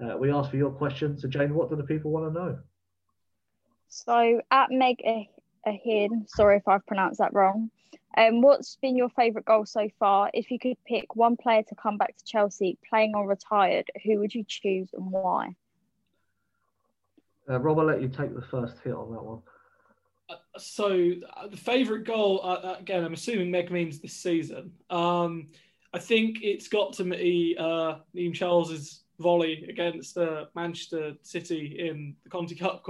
[0.00, 1.22] Uh, we asked for your questions.
[1.22, 2.56] So, Jane, what do the people want to know?
[3.88, 5.02] So at Meg
[5.66, 7.70] Ahin, sorry if I've pronounced that wrong.
[8.16, 10.30] Um, what's been your favourite goal so far?
[10.32, 14.18] If you could pick one player to come back to Chelsea, playing or retired, who
[14.20, 15.54] would you choose and why?
[17.48, 19.42] Uh, Rob, I'll let you take the first hit on that one.
[20.28, 24.72] Uh, so uh, the favourite goal, uh, uh, again, I'm assuming Meg means this season.
[24.90, 25.46] Um,
[25.92, 32.14] I think it's got to be uh, Niamh Charles's volley against uh, Manchester City in
[32.24, 32.84] the Conti Cup.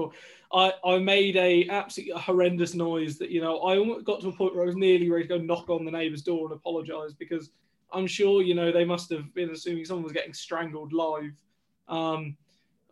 [0.53, 4.55] I, I made a absolutely horrendous noise that you know I got to a point
[4.55, 7.51] where I was nearly ready to go knock on the neighbour's door and apologise because
[7.93, 11.33] I'm sure you know they must have been assuming someone was getting strangled live.
[11.89, 12.37] Um,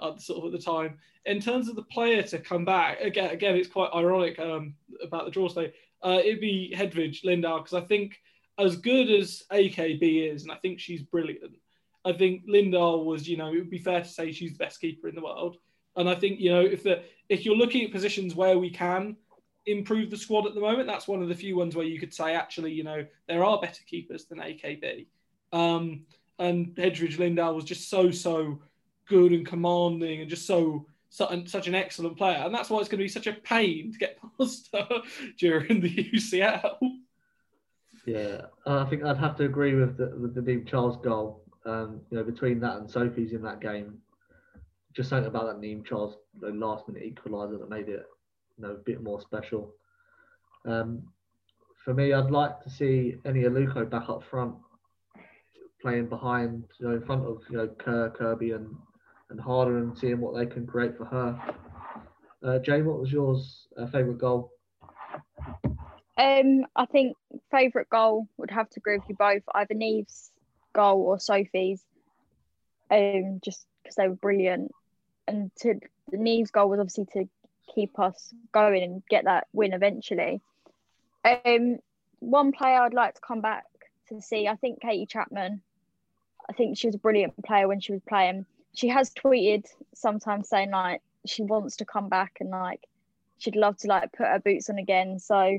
[0.02, 0.98] at sort of at the time.
[1.26, 5.24] In terms of the player to come back, again, again, it's quite ironic um, about
[5.24, 5.72] the draw state.
[6.02, 8.20] Uh, it'd be Hedvig Lindahl because I think
[8.58, 11.56] as good as AKB is, and I think she's brilliant.
[12.04, 14.80] I think Lindahl was, you know, it would be fair to say she's the best
[14.80, 15.56] keeper in the world.
[15.96, 19.16] And I think, you know, if the if you're looking at positions where we can
[19.66, 22.12] improve the squad at the moment, that's one of the few ones where you could
[22.12, 25.06] say, actually, you know, there are better keepers than AKB.
[25.52, 26.04] Um,
[26.38, 28.60] and Hedvig Lindahl was just so, so
[29.08, 32.42] good and commanding and just so, such an excellent player.
[32.44, 35.02] And that's why it's going to be such a pain to get past her
[35.38, 36.76] during the UCL.
[38.04, 41.43] Yeah, I think I'd have to agree with the, with the Niamh Charles goal.
[41.66, 43.98] Um, you know, between that and Sophie's in that game,
[44.94, 48.06] just something about that Niamh Charles last minute equaliser that made it,
[48.56, 49.74] you know, a bit more special.
[50.66, 51.02] Um,
[51.84, 54.54] for me, I'd like to see Eni Aluko back up front,
[55.82, 58.74] playing behind, you know, in front of you know Kerr, Kirby, and
[59.30, 61.40] and Harder, and seeing what they can create for her.
[62.42, 64.50] Uh, Jane, what was yours uh, favourite goal?
[66.16, 67.16] Um, I think
[67.50, 69.42] favourite goal would have to agree with you both.
[69.54, 70.30] Either Niamh's
[70.74, 71.82] goal or Sophie's,
[72.90, 74.72] um, just because they were brilliant.
[75.26, 77.28] And to the Niamh's goal was obviously to
[77.74, 80.40] keep us going and get that win eventually.
[81.24, 81.78] Um,
[82.20, 83.64] one player I'd like to come back
[84.08, 85.62] to see, I think Katie Chapman.
[86.48, 88.44] I think she was a brilliant player when she was playing.
[88.74, 89.64] She has tweeted
[89.94, 92.86] sometimes saying like she wants to come back and like
[93.38, 95.18] she'd love to like put her boots on again.
[95.18, 95.58] So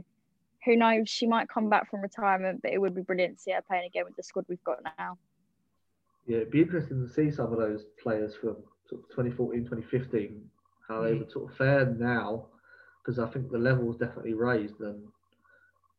[0.66, 1.09] who knows?
[1.09, 3.86] She might come back from retirement, but it would be brilliant to see her playing
[3.86, 5.18] again with the squad we've got now.
[6.28, 8.57] Yeah, it'd be interesting to see some of those players from
[8.89, 10.41] sort of 2014, 2015,
[10.88, 11.20] how they mm.
[11.20, 12.47] would sort of fare now,
[13.03, 14.80] because I think the level is definitely raised.
[14.80, 15.03] And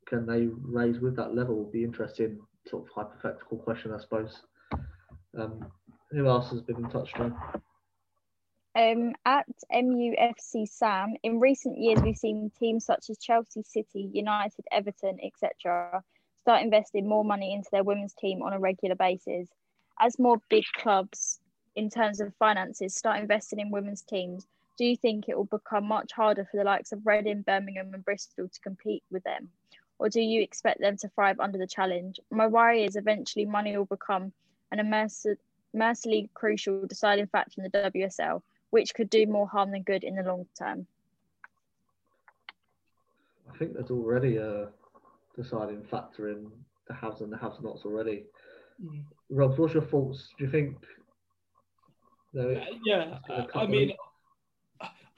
[0.07, 1.57] can they raise with that level?
[1.57, 4.43] Would be interesting, sort of hypothetical question, I suppose.
[5.39, 5.67] Um,
[6.11, 7.37] who else has been in touch, John?
[8.77, 14.67] Um, at MUFC Sam, in recent years, we've seen teams such as Chelsea City, United,
[14.71, 16.03] Everton, etc.,
[16.37, 19.49] start investing more money into their women's team on a regular basis.
[19.99, 21.41] As more big clubs,
[21.75, 24.47] in terms of finances, start investing in women's teams,
[24.77, 28.05] do you think it will become much harder for the likes of Reading, Birmingham, and
[28.05, 29.49] Bristol to compete with them?
[29.99, 32.21] Or do you expect them to thrive under the challenge?
[32.31, 34.35] My worry is eventually money will become
[34.71, 34.87] an
[35.75, 40.17] immersively crucial deciding factor in the WSL which could do more harm than good in
[40.17, 40.87] the long term?
[43.53, 44.69] I think there's already a
[45.37, 46.51] deciding factor in
[46.89, 48.25] the haves and the have nots already.
[48.85, 49.05] Mm.
[49.31, 50.29] Rob, what's your thoughts?
[50.39, 50.77] Do you think?
[52.37, 52.49] uh,
[52.85, 53.19] yeah,
[53.55, 53.93] I mean,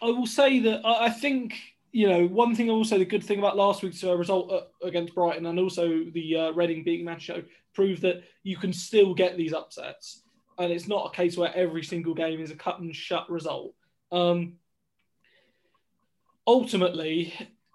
[0.01, 1.55] I will say that I think
[1.91, 2.71] you know one thing.
[2.71, 5.59] I will say the good thing about last week's uh, result uh, against Brighton and
[5.59, 7.45] also the uh, Reading beating Manchester
[7.75, 10.23] proved that you can still get these upsets
[10.59, 13.75] and it's not a case where every single game is a cut and shut result.
[14.11, 14.55] Um,
[16.47, 17.33] ultimately,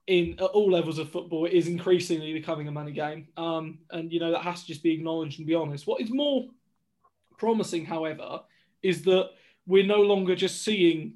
[0.07, 4.11] in at all levels of football, it is increasingly becoming a money game, um, and
[4.11, 5.88] you know that has to just be acknowledged and be honest.
[5.88, 6.47] What is more
[7.38, 8.41] promising, however,
[8.81, 9.29] is that
[9.65, 11.15] we're no longer just seeing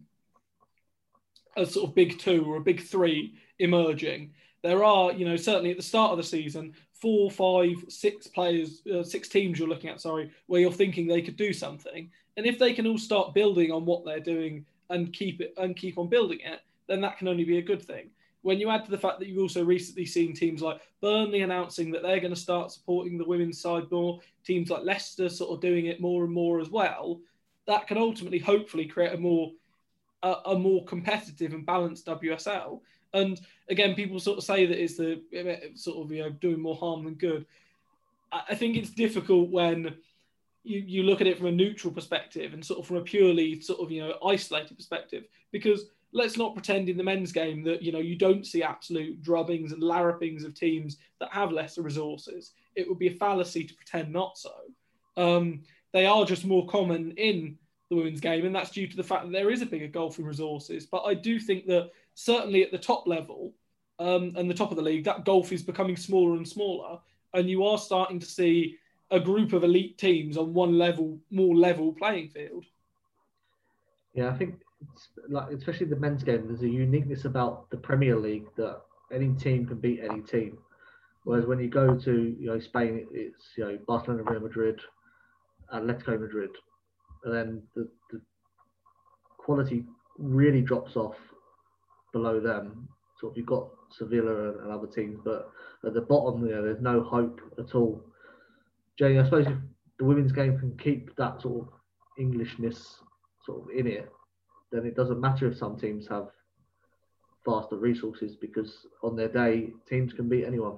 [1.58, 4.34] a sort of big two or a big three emerging.
[4.64, 8.82] There are, you know, certainly at the start of the season, four, five, six players,
[8.94, 12.10] uh, six teams you're looking at, sorry, where you're thinking they could do something.
[12.38, 15.76] And if they can all start building on what they're doing and keep it and
[15.76, 18.10] keep on building it, then that can only be a good thing.
[18.42, 21.92] When you add to the fact that you've also recently seen teams like Burnley announcing
[21.92, 25.62] that they're going to start supporting the women's side more, teams like Leicester sort of
[25.62, 27.20] doing it more and more as well,
[27.66, 29.52] that can ultimately, hopefully, create a more
[30.24, 32.80] a, a more competitive and balanced WSL.
[33.14, 33.40] And
[33.70, 35.22] again, people sort of say that it's the
[35.76, 37.46] sort of you know doing more harm than good.
[38.32, 39.96] I, think it's difficult when
[40.64, 43.62] you, you look at it from a neutral perspective and sort of from a purely
[43.62, 47.82] sort of you know isolated perspective because let's not pretend in the men's game that
[47.82, 52.52] you know you don't see absolute drubbings and larrupings of teams that have lesser resources.
[52.76, 54.54] It would be a fallacy to pretend not so.
[55.16, 57.58] Um, they are just more common in
[57.90, 60.26] the women's game, and that's due to the fact that there is a bigger golfing
[60.26, 60.86] resources.
[60.86, 63.54] But I do think that certainly at the top level
[64.00, 66.98] um, and the top of the league, that golf is becoming smaller and smaller,
[67.36, 68.76] and you are starting to see
[69.12, 72.66] a group of elite teams on one level, more level playing field.
[74.16, 74.56] Yeah, I think
[75.30, 78.82] like especially the men's game, there's a uniqueness about the Premier League that
[79.14, 80.58] any team can beat any team.
[81.24, 84.80] Whereas when you go to you know Spain, it's you know Barcelona, Real Madrid,
[85.72, 86.50] Atletico Madrid,
[87.26, 88.20] and then the, the
[89.38, 89.86] quality
[90.18, 91.16] really drops off
[92.14, 92.88] below them.
[93.20, 95.50] So if you've got Sevilla and, and, other teams, but
[95.86, 98.04] at the bottom, you know, there's no hope at all.
[98.98, 99.58] Jenny, I suppose if
[99.98, 101.74] the women's game can keep that sort of
[102.20, 102.98] Englishness
[103.46, 104.12] sort of in it,
[104.72, 106.30] then it doesn't matter if some teams have
[107.46, 110.78] faster resources because on their day, teams can beat anyone.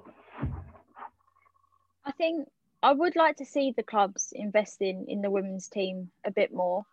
[2.06, 2.48] I think
[2.84, 6.86] I would like to see the clubs investing in the women's team a bit more.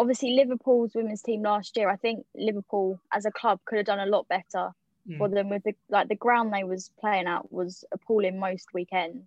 [0.00, 4.00] Obviously, Liverpool's women's team last year, I think Liverpool as a club could have done
[4.00, 4.70] a lot better
[5.06, 5.18] mm.
[5.18, 9.26] for them with the like the ground they was playing at was appalling most weekends.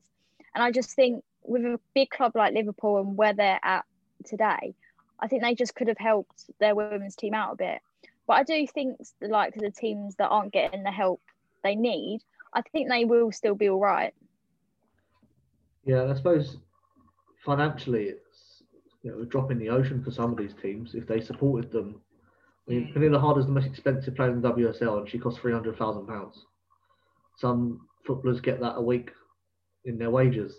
[0.56, 3.86] And I just think with a big club like Liverpool and where they're at
[4.26, 4.74] today,
[5.20, 7.80] I think they just could have helped their women's team out a bit.
[8.26, 11.22] But I do think like the teams that aren't getting the help
[11.64, 12.22] they need,
[12.52, 14.16] I think they will still be all right.
[15.86, 16.58] Yeah, I suppose
[17.46, 18.23] financially it's
[19.04, 21.72] you know a drop in the ocean for some of these teams if they supported
[21.72, 22.02] them.
[22.68, 22.94] I mean, mm.
[22.94, 25.78] Pernille Harder is the most expensive player in the WSL, and she costs three hundred
[25.78, 26.46] thousand pounds.
[27.38, 29.12] Some footballers get that a week
[29.86, 30.56] in their wages.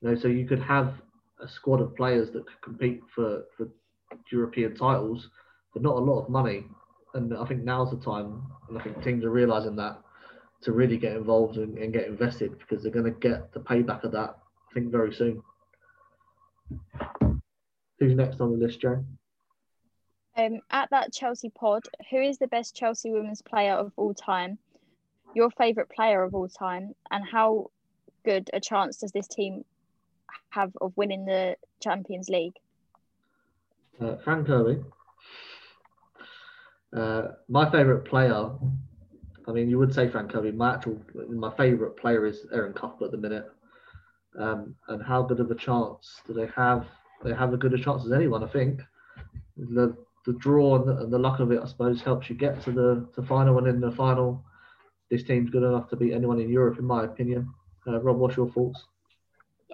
[0.00, 0.94] You know, so you could have
[1.40, 3.68] a squad of players that could compete for, for
[4.30, 5.28] European titles
[5.72, 6.64] for not a lot of money.
[7.14, 9.98] And I think now's the time, and I think teams are realizing that
[10.62, 14.04] to really get involved and, and get invested because they're going to get the payback
[14.04, 14.38] of that
[14.70, 15.42] I think very soon.
[18.02, 19.04] Who's next on the list, Joe?
[20.36, 24.58] Um, at that Chelsea pod, who is the best Chelsea women's player of all time?
[25.36, 27.70] Your favourite player of all time, and how
[28.24, 29.64] good a chance does this team
[30.50, 32.56] have of winning the Champions League?
[34.00, 34.82] Uh, Fran Kirby.
[36.92, 38.50] Uh, my favourite player,
[39.46, 40.50] I mean, you would say Fran Kirby.
[40.50, 43.48] My actual, my favourite player is Erin Cuthbert at the minute.
[44.36, 46.84] Um, and how good of a chance do they have?
[47.24, 48.80] They have as good a chance as anyone, I think.
[49.56, 53.08] The the draw and the, luck of it, I suppose, helps you get to the
[53.14, 53.58] to final.
[53.58, 54.44] And in the final,
[55.10, 57.52] this team's good enough to beat anyone in Europe, in my opinion.
[57.86, 58.84] Uh, Rob, what's your thoughts?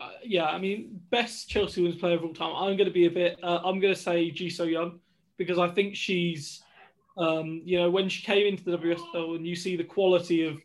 [0.00, 2.54] Uh, yeah, I mean, best Chelsea women's player of all time.
[2.54, 3.38] I'm going to be a bit.
[3.42, 5.00] Uh, I'm going to say Ji So Yun
[5.36, 6.62] because I think she's,
[7.16, 10.60] um, you know, when she came into the WSL and you see the quality of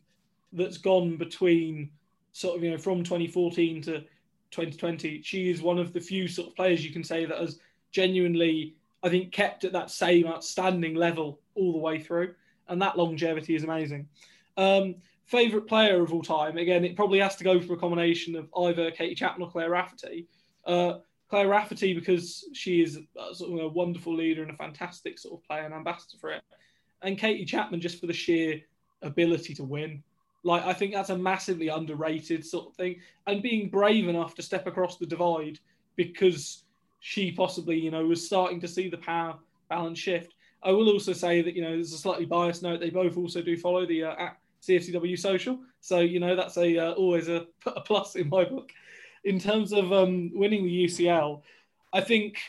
[0.54, 1.90] that's gone between
[2.32, 4.04] sort of you know from 2014 to
[4.54, 7.60] 2020, she is one of the few sort of players you can say that has
[7.91, 12.34] genuinely, I think, kept at that same outstanding level all the way through,
[12.68, 14.08] and that longevity is amazing.
[14.58, 14.95] Um,
[15.26, 16.58] favorite player of all time?
[16.58, 19.72] Again, it probably has to go for a combination of either Katie Chapman or Claire
[19.72, 20.28] Rafferty.
[20.66, 20.99] Uh,
[21.30, 25.39] Claire Rafferty because she is a, sort of a wonderful leader and a fantastic sort
[25.39, 26.43] of player and ambassador for it,
[27.01, 28.62] and Katie Chapman just for the sheer
[29.01, 30.04] ability to win.
[30.44, 34.41] Like I think that's a massively underrated sort of thing, and being brave enough to
[34.41, 35.60] step across the divide
[35.96, 36.64] because
[37.00, 39.36] she possibly, you know, was starting to see the power
[39.70, 40.36] balance shift.
[40.64, 42.80] I will also say that you know there's a slightly biased note.
[42.80, 46.78] They both also do follow the uh, at CFCW social, so you know that's a
[46.78, 48.72] uh, always a, a, plus in my book.
[49.26, 51.41] In terms of um, winning the UCL,
[51.94, 52.39] I think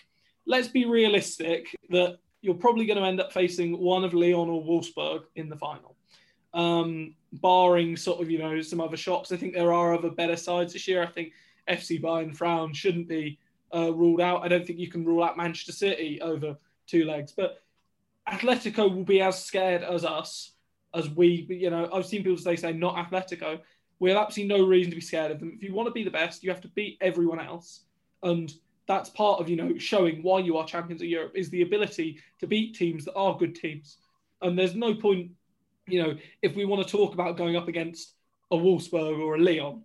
[0.47, 4.63] let's be realistic that you're probably going to end up facing one of Lyon or
[4.63, 5.97] Wolfsburg in the final.
[6.55, 9.33] Um, barring sort of you know some other shops.
[9.33, 11.03] I think there are other better sides this year.
[11.03, 11.33] I think
[11.69, 13.39] FC Bayern Frauen shouldn't be
[13.75, 14.45] uh, ruled out.
[14.45, 17.63] I don't think you can rule out Manchester City over two legs, but
[18.29, 20.53] Atletico will be as scared as us
[20.95, 21.47] as we.
[21.49, 23.61] You know, I've seen people say say not Atletico.
[23.99, 25.53] We have absolutely no reason to be scared of them.
[25.55, 27.81] If you want to be the best, you have to beat everyone else,
[28.23, 28.53] and
[28.87, 32.21] that's part of you know showing why you are champions of Europe is the ability
[32.39, 33.99] to beat teams that are good teams.
[34.43, 35.31] And there's no point
[35.87, 38.15] you know, if we want to talk about going up against
[38.51, 39.83] a Wolfsburg or a Lyon,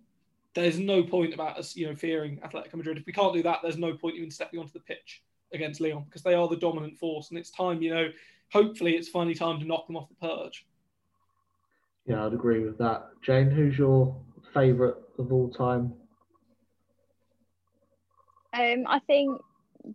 [0.54, 2.98] there's no point about us, you know, fearing Atletico Madrid.
[2.98, 5.22] If we can't do that, there's no point even stepping onto the pitch
[5.52, 7.30] against Lyon because they are the dominant force.
[7.30, 8.08] And it's time, you know,
[8.50, 10.66] hopefully it's finally time to knock them off the perch.
[12.06, 13.10] Yeah, I'd agree with that.
[13.22, 14.16] Jane, who's your
[14.52, 15.92] favourite of all time?
[18.52, 19.40] Um, I think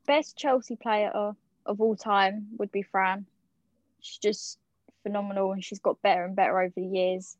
[0.07, 3.25] best Chelsea player of all time would be Fran.
[3.99, 4.59] She's just
[5.05, 7.37] phenomenal and she's got better and better over the years.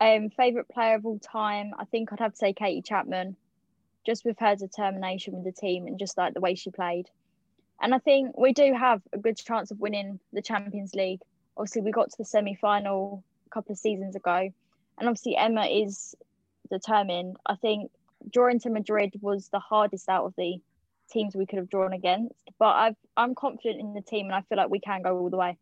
[0.00, 3.36] Um, favorite player of all time, I think I'd have to say Katie Chapman,
[4.04, 7.08] just with her determination with the team and just like the way she played.
[7.80, 11.20] And I think we do have a good chance of winning the Champions League.
[11.56, 14.50] Obviously, we got to the semi final a couple of seasons ago,
[14.98, 16.14] and obviously Emma is
[16.70, 17.36] determined.
[17.46, 17.90] I think
[18.32, 20.58] drawing to Madrid was the hardest out of the
[21.10, 24.42] teams we could have drawn against, but I've, I'm confident in the team, and I
[24.42, 25.56] feel like we can go all the way.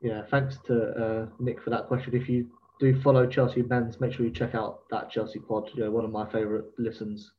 [0.00, 2.14] Yeah, thanks to uh, Nick for that question.
[2.14, 2.46] If you
[2.78, 5.70] do follow Chelsea men's, make sure you check out that Chelsea pod.
[5.74, 7.32] You know, one of my favourite listens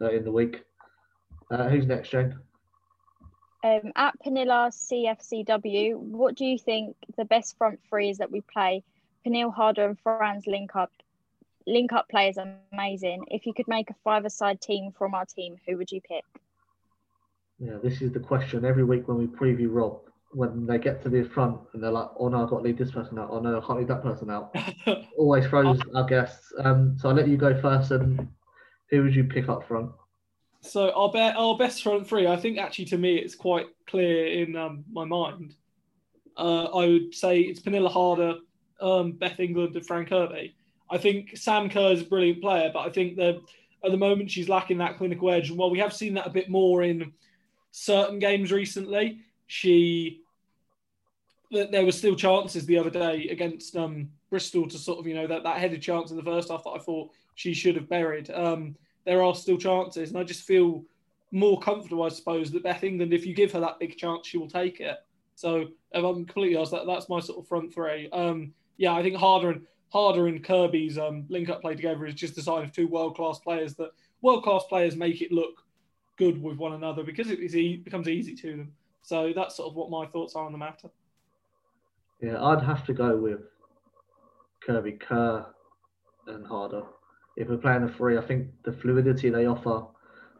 [0.00, 0.64] uh, in the week.
[1.50, 2.38] Uh, who's next, Jane?
[3.64, 8.40] Um, at Pernille CFCW, what do you think the best front three is that we
[8.40, 8.84] play?
[9.26, 10.92] Pernille Harder and Fran's link up.
[11.66, 12.38] Link up play is
[12.72, 13.24] amazing.
[13.28, 16.24] If you could make a five-a-side team from our team, who would you pick?
[17.58, 20.07] Yeah, this is the question every week when we preview Rob.
[20.30, 22.78] When they get to the front and they're like, "Oh no, I've got to leave
[22.78, 23.28] this person out.
[23.30, 24.54] Oh no, I can't leave that person out."
[25.16, 26.52] Always throws our guests.
[26.62, 27.90] Um, so I'll let you go first.
[27.90, 28.28] And
[28.90, 29.90] who would you pick up front?
[30.60, 34.26] So our, be- our best front three, I think actually to me it's quite clear
[34.42, 35.54] in um, my mind.
[36.36, 38.34] Uh, I would say it's Pernille Harder,
[38.80, 40.54] um, Beth England, and Fran Kirby.
[40.90, 43.40] I think Sam Kerr is a brilliant player, but I think that
[43.84, 45.50] at the moment she's lacking that clinical edge.
[45.50, 47.12] And while we have seen that a bit more in
[47.70, 50.20] certain games recently, she
[51.50, 55.26] there were still chances the other day against um, Bristol to sort of you know
[55.26, 58.30] that that headed chance in the first half that I thought she should have buried.
[58.30, 60.84] Um, there are still chances, and I just feel
[61.30, 64.38] more comfortable, I suppose, that Beth England, if you give her that big chance, she
[64.38, 64.96] will take it.
[65.34, 68.10] So if I'm completely honest, that, that's my sort of front three.
[68.10, 72.14] Um, yeah, I think Harder and Harder and Kirby's um, link up play together is
[72.14, 73.74] just a sign of two world class players.
[73.74, 75.64] That world class players make it look
[76.16, 78.72] good with one another because it becomes easy to them.
[79.02, 80.90] So that's sort of what my thoughts are on the matter.
[82.20, 83.40] Yeah, I'd have to go with
[84.60, 85.46] Kirby Kerr
[86.26, 86.82] and Harder
[87.38, 89.86] if we're playing a three, I think the fluidity they offer,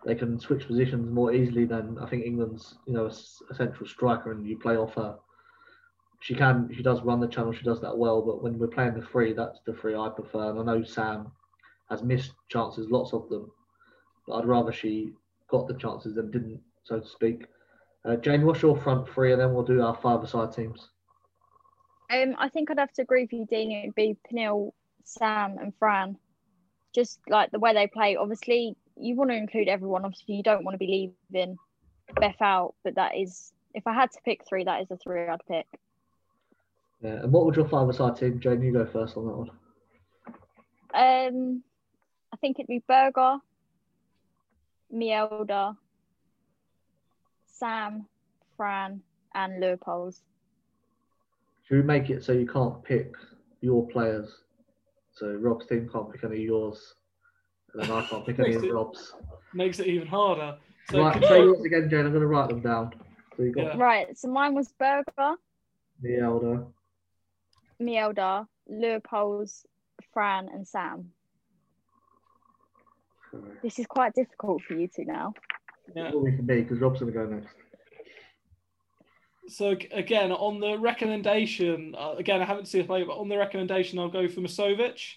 [0.04, 4.32] they can switch positions more easily than I think England's, you know, a, central striker
[4.32, 5.16] and you play off her.
[6.20, 8.94] She can, she does run the channel, she does that well, but when we're playing
[8.94, 10.50] the three, that's the three I prefer.
[10.50, 11.30] And I know Sam
[11.88, 13.48] has missed chances, lots of them,
[14.26, 15.12] but I'd rather she
[15.48, 17.46] got the chances than didn't, so to speak.
[18.04, 20.88] Uh, Jane, what's your front three, and then we'll do our five-a-side teams.
[22.10, 23.70] Um, I think I'd have to agree with you, Dean.
[23.70, 24.72] It'd be Pernille,
[25.04, 26.16] Sam, and Fran
[26.94, 28.16] just like the way they play.
[28.16, 30.04] Obviously, you want to include everyone.
[30.04, 31.56] Obviously, you don't want to be leaving
[32.20, 35.28] Beth out, but that is, if I had to pick three, that is the three
[35.28, 35.66] I'd pick.
[37.02, 38.62] Yeah, and what would your five-a-side team, Jane?
[38.62, 39.50] You go first on that one.
[40.94, 41.62] Um,
[42.32, 43.36] I think it'd be Berger,
[44.92, 45.76] Mjelde,
[47.58, 48.06] Sam,
[48.56, 49.00] Fran,
[49.34, 50.20] and Leupolz.
[51.64, 53.12] Should we make it so you can't pick
[53.60, 54.42] your players
[55.18, 56.94] so Rob's team can't pick any of yours,
[57.74, 59.14] and then I can't pick any of it, Rob's.
[59.52, 60.56] Makes it even harder.
[60.90, 62.06] So right, say yours again, Jane.
[62.06, 62.92] I'm going to write them down.
[63.36, 63.82] So you got yeah.
[63.82, 64.16] right.
[64.16, 65.34] So mine was Berger,
[66.04, 66.66] Mjelde,
[67.82, 69.66] Mjelde, Leupolz,
[70.12, 71.10] Fran, and Sam.
[73.62, 75.34] This is quite difficult for you two now.
[75.94, 76.12] Yeah.
[76.14, 77.54] We can because Rob's going to go next
[79.48, 83.38] so again, on the recommendation, uh, again, I haven't seen it play, but on the
[83.38, 85.14] recommendation, I'll go for Musovic.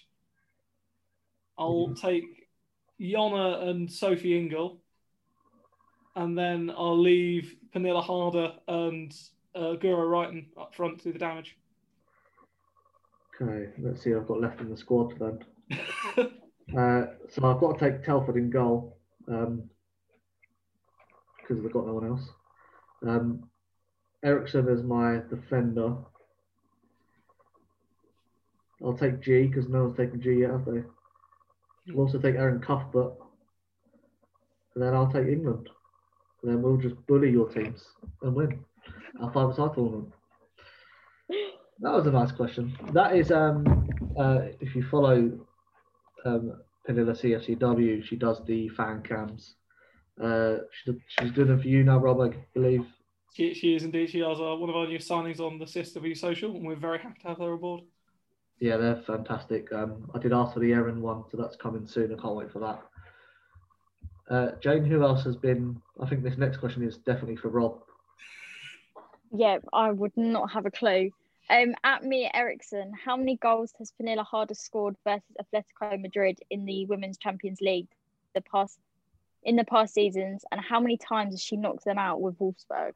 [1.58, 2.06] I'll mm-hmm.
[2.06, 2.48] take
[3.00, 4.80] Jonna and Sophie Ingle.
[6.16, 9.14] And then I'll leave Pernille Harder and
[9.54, 11.56] uh, Guro Reiten up front to do the damage.
[13.40, 14.10] Okay, let's see.
[14.10, 15.38] what I've got left in the squad then.
[16.78, 18.98] uh, so I've got to take Telford in goal
[19.28, 19.70] um,
[21.52, 22.28] because we've got no one else.
[23.06, 23.48] Um,
[24.24, 25.96] Eriksson as my defender.
[28.84, 30.82] I'll take Ji because no one's taken Ji yet, have they?
[31.90, 33.12] I'll also take Erin Cuthbert.
[34.74, 35.68] And then I'll take England.
[36.42, 37.84] And then we'll just bully your teams
[38.22, 38.64] and win
[39.20, 40.12] our five-a-side tournament.
[41.28, 42.76] That was a nice question.
[42.92, 43.86] That is, um,
[44.18, 45.38] uh, if you follow
[46.24, 49.54] um, Pernille CFCW, she does the fan cams.
[50.20, 52.86] Uh, she, she's doing them for you now, Rob, I believe.
[53.34, 54.10] She, she is indeed.
[54.10, 56.98] She is uh, one of our new signings on the CSW social, and we're very
[56.98, 57.82] happy to have her aboard.
[58.60, 59.72] Yeah, they're fantastic.
[59.72, 62.12] Um, I did ask for the Erin one, so that's coming soon.
[62.12, 62.82] I can't wait for that.
[64.30, 65.80] Uh, Jane, who else has been?
[66.00, 67.80] I think this next question is definitely for Rob.
[69.32, 71.10] Yeah, I would not have a clue.
[71.50, 76.64] Um, at Mia Eriksson, how many goals has Pernille Harder scored versus Atletico Madrid in
[76.64, 77.88] the Women's Champions League
[78.34, 78.78] the past
[79.42, 82.92] in the past seasons, and how many times has she knocked them out with Wolfsburg?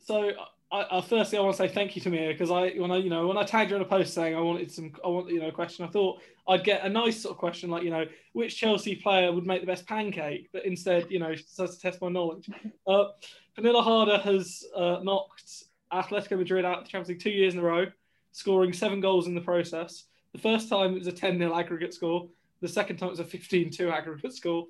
[0.00, 0.32] So,
[0.70, 2.96] I, I firstly I want to say thank you to Mia because I when I
[2.96, 5.30] you know when I tagged her in a post saying I wanted some I want
[5.30, 7.90] you know a question I thought I'd get a nice sort of question like you
[7.90, 11.76] know which Chelsea player would make the best pancake, but instead you know she starts
[11.76, 12.50] to test my knowledge.
[12.86, 13.08] Uh,
[13.54, 17.60] Pernille Harder has uh, knocked Atletico Madrid out of the Champions League two years in
[17.60, 17.86] a row,
[18.32, 20.04] scoring seven goals in the process.
[20.32, 22.28] The first time it was a 10 0 aggregate score.
[22.60, 24.66] The second time it was a 15 2 aggregate score.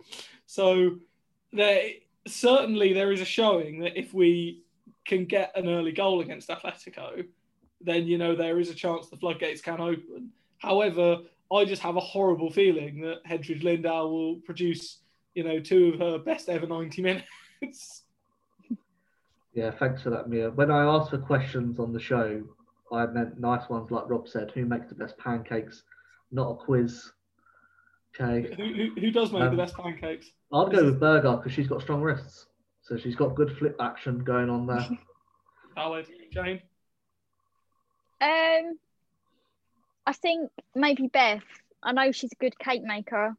[0.47, 0.99] So
[1.53, 1.91] there
[2.26, 4.62] certainly there is a showing that if we
[5.07, 7.26] can get an early goal against Atletico,
[7.80, 10.30] then you know there is a chance the floodgates can open.
[10.59, 11.18] However,
[11.53, 14.99] I just have a horrible feeling that Hedvig Lindahl will produce,
[15.34, 18.03] you know, two of her best ever 90 minutes.
[19.55, 20.51] Yeah, thanks for that, Mia.
[20.51, 22.43] When I asked for questions on the show,
[22.93, 24.51] I meant nice ones like Rob said.
[24.53, 25.82] Who makes the best pancakes?
[26.30, 27.11] Not a quiz.
[28.14, 28.54] Okay.
[28.56, 30.30] Who, who, who does make Um, the best pancakes?
[30.52, 32.46] I'd go with Berger because she's got strong wrists.
[32.82, 34.88] So she's got good flip action going on there.
[35.74, 36.06] Valid.
[36.32, 36.61] Jane?
[38.20, 38.78] Um,
[40.06, 41.44] I think maybe Beth.
[41.82, 43.36] I know she's a good cake maker.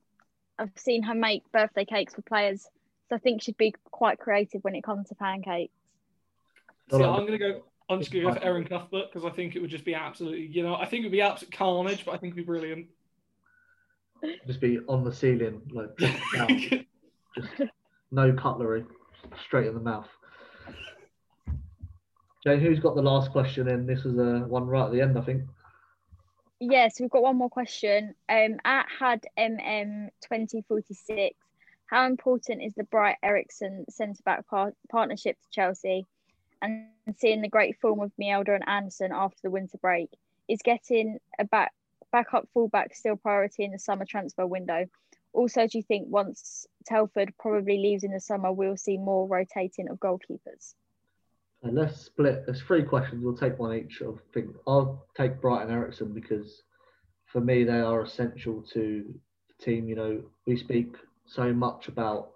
[0.58, 2.68] I've seen her make birthday cakes for players,
[3.10, 5.74] so I think she'd be quite creative when it comes to pancakes.
[6.90, 7.64] So I'm going to go.
[7.90, 9.96] I'm just going to go for Erin Cuthbert because I think it would just be
[9.96, 12.44] absolutely, you know, I think it would be absolute carnage, but I think it'd be
[12.44, 12.88] brilliant.
[14.48, 15.96] Just be on the ceiling, like
[16.34, 16.48] down.
[17.36, 17.72] just
[18.12, 18.86] no cutlery,
[19.46, 20.08] straight in the mouth.
[22.44, 23.86] Jane, who's got the last question in?
[23.86, 25.44] This was a one right at the end, I think.
[26.60, 28.16] Yes, we've got one more question.
[28.28, 31.36] Um, at had MM twenty forty six,
[31.86, 36.06] how important is the Bright Eriksson centre back par- partnership to Chelsea,
[36.62, 40.10] and seeing the great form of Mjelde and Andersson after the winter break?
[40.48, 41.72] Is getting a back
[42.12, 44.86] backup fullback still priority in the summer transfer window?
[45.34, 49.90] Also, do you think once Telford probably leaves in the summer, we'll see more rotating
[49.90, 50.74] of goalkeepers?
[51.62, 52.46] And let's split.
[52.46, 53.24] There's three questions.
[53.24, 54.02] We'll take one each.
[54.02, 56.64] I think I'll take Brighton Eriksson because
[57.26, 59.06] for me they are essential to
[59.50, 59.88] the team.
[59.88, 60.96] You know, we speak
[61.26, 62.32] so much about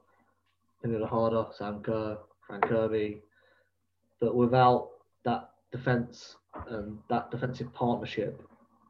[0.84, 3.22] Pernille Harder, Sam Kerr, Fran Kirby,
[4.20, 4.90] but without
[5.24, 6.36] that defence
[6.68, 8.42] and that defensive partnership,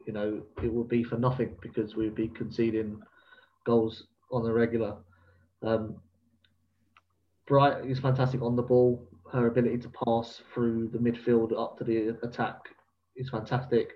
[0.05, 3.01] you know, it would be for nothing because we'd be conceding
[3.65, 4.97] goals on the regular.
[5.61, 5.97] Um,
[7.45, 9.07] Bright is fantastic on the ball.
[9.31, 12.57] Her ability to pass through the midfield up to the attack
[13.15, 13.89] is fantastic.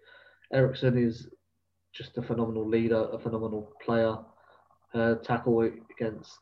[0.53, 1.27] Eriksson is
[1.93, 4.17] just a phenomenal leader, a phenomenal player.
[4.93, 6.37] Her tackle against,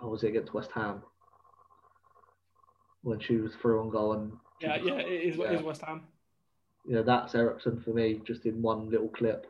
[0.00, 1.02] how was it against West Ham?
[3.02, 6.02] When she was through on goal and Yeah, yeah, it is, it is West Ham.
[6.86, 9.46] You know that's Eriksson for me, just in one little clip.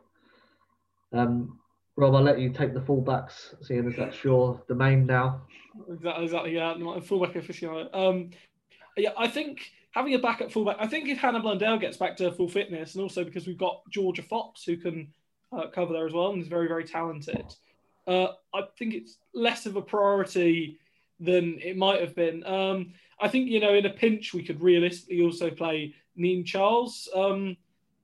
[1.13, 1.59] Um,
[1.97, 5.43] Rob, I'll let you take the fullbacks, seeing as that's your domain now.
[5.91, 6.55] Exactly, exactly.
[6.55, 7.95] Yeah, my fullback aficionado.
[7.95, 8.31] Um,
[8.97, 10.77] yeah, I think having a backup fullback.
[10.79, 13.83] I think if Hannah Blundell gets back to full fitness, and also because we've got
[13.91, 15.13] Georgia Fox who can
[15.53, 17.55] uh, cover there as well, and is very, very talented.
[18.07, 20.79] Uh, I think it's less of a priority
[21.19, 22.45] than it might have been.
[22.47, 27.09] Um, I think you know, in a pinch, we could realistically also play Niamh Charles
[27.15, 27.57] um,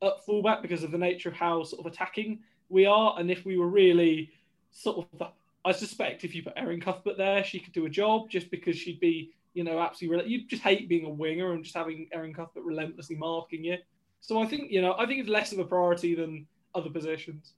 [0.03, 3.45] at fullback because of the nature of how sort of attacking we are, and if
[3.45, 4.31] we were really
[4.71, 5.29] sort of
[5.65, 8.77] I suspect if you put Erin Cuthbert there, she could do a job just because
[8.77, 10.31] she'd be, you know, absolutely.
[10.31, 13.77] You'd just hate being a winger and just having Erin Cuthbert relentlessly marking you.
[14.21, 17.53] So I think, you know, I think it's less of a priority than other positions.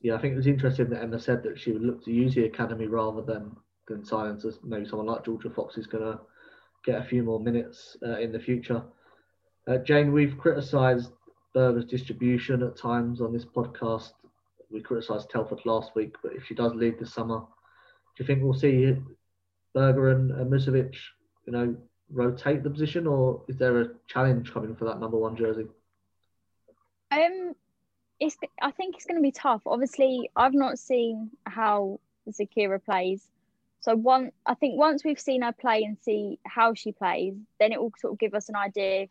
[0.00, 2.34] Yeah, I think it was interesting that Emma said that she would look to use
[2.34, 3.56] the academy rather than
[3.88, 6.20] than silence as maybe someone like Georgia Fox is going to
[6.84, 8.82] get a few more minutes uh, in the future.
[9.68, 11.12] Uh, Jane, we've criticised
[11.52, 14.12] Berger's distribution at times on this podcast.
[14.70, 18.42] We criticised Telford last week, but if she does leave this summer, do you think
[18.42, 18.96] we'll see
[19.74, 20.94] Berger and uh, Musovic,
[21.46, 21.76] you know,
[22.10, 25.66] rotate the position, or is there a challenge coming for that number one jersey?
[27.10, 27.54] Um,
[28.20, 28.38] it's.
[28.62, 29.62] I think it's going to be tough.
[29.66, 32.00] Obviously, I've not seen how
[32.30, 33.22] Zećira plays,
[33.80, 34.32] so one.
[34.46, 37.92] I think once we've seen her play and see how she plays, then it will
[37.98, 39.08] sort of give us an idea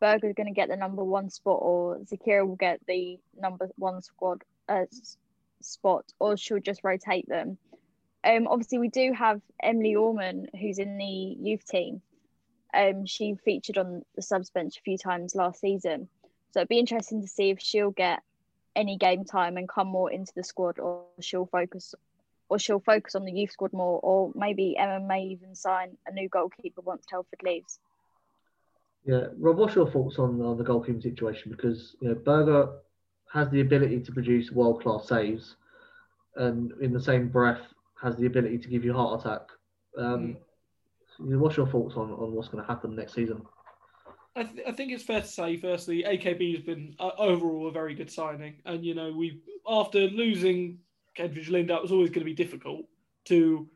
[0.00, 4.02] Berger's going to get the number one spot or Zećira will get the number one
[4.02, 4.84] squad uh,
[5.60, 7.58] spot, or she'll just rotate them.
[8.24, 12.02] Um, obviously, we do have Emily Orman, who's in the youth team.
[12.74, 16.08] Um, she featured on the subs bench a few times last season.
[16.52, 18.20] So it'd be interesting to see if she'll get
[18.76, 21.94] any game time and come more into the squad, or she'll focus,
[22.48, 26.12] or she'll focus on the youth squad more, or maybe Emma may even sign a
[26.12, 27.78] new goalkeeper once Telford leaves.
[29.08, 31.50] Yeah, Rob, what's your thoughts on, on the goalkeeping situation?
[31.50, 32.68] Because you know Berger
[33.32, 35.56] has the ability to produce world class saves,
[36.36, 37.62] and in the same breath
[38.02, 39.48] has the ability to give you heart attack.
[39.96, 40.36] Um,
[41.20, 43.42] What's your thoughts on, on what's going to happen next season?
[44.36, 47.72] I, th- I think it's fair to say, firstly, AKB has been uh, overall a
[47.72, 50.80] very good signing, and you know we after losing
[51.18, 52.84] Hedvig Lindahl, it was always going to be difficult
[53.24, 53.68] to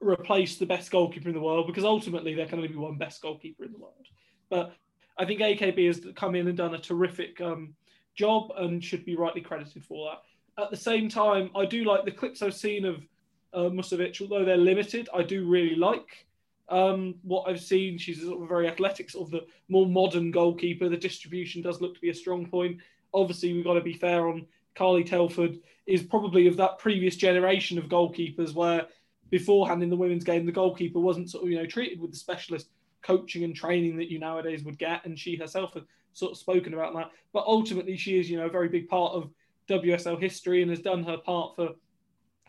[0.00, 3.20] replace the best goalkeeper in the world because ultimately there can only be one best
[3.20, 4.06] goalkeeper in the world.
[4.50, 4.74] But
[5.18, 7.74] I think AKB has come in and done a terrific um,
[8.14, 10.62] job and should be rightly credited for that.
[10.62, 13.06] At the same time, I do like the clips I've seen of
[13.52, 15.08] uh, Musovic, although they're limited.
[15.14, 16.26] I do really like
[16.68, 17.98] um, what I've seen.
[17.98, 20.88] She's sort of very athletic, sort of the more modern goalkeeper.
[20.88, 22.78] The distribution does look to be a strong point.
[23.12, 24.46] Obviously, we've got to be fair on
[24.76, 28.86] Carly Telford is probably of that previous generation of goalkeepers where
[29.30, 32.16] beforehand in the women's game the goalkeeper wasn't sort of you know treated with the
[32.16, 32.68] specialist
[33.06, 36.74] coaching and training that you nowadays would get and she herself has sort of spoken
[36.74, 37.10] about that.
[37.32, 39.30] But ultimately she is you know a very big part of
[39.68, 41.70] WSL history and has done her part for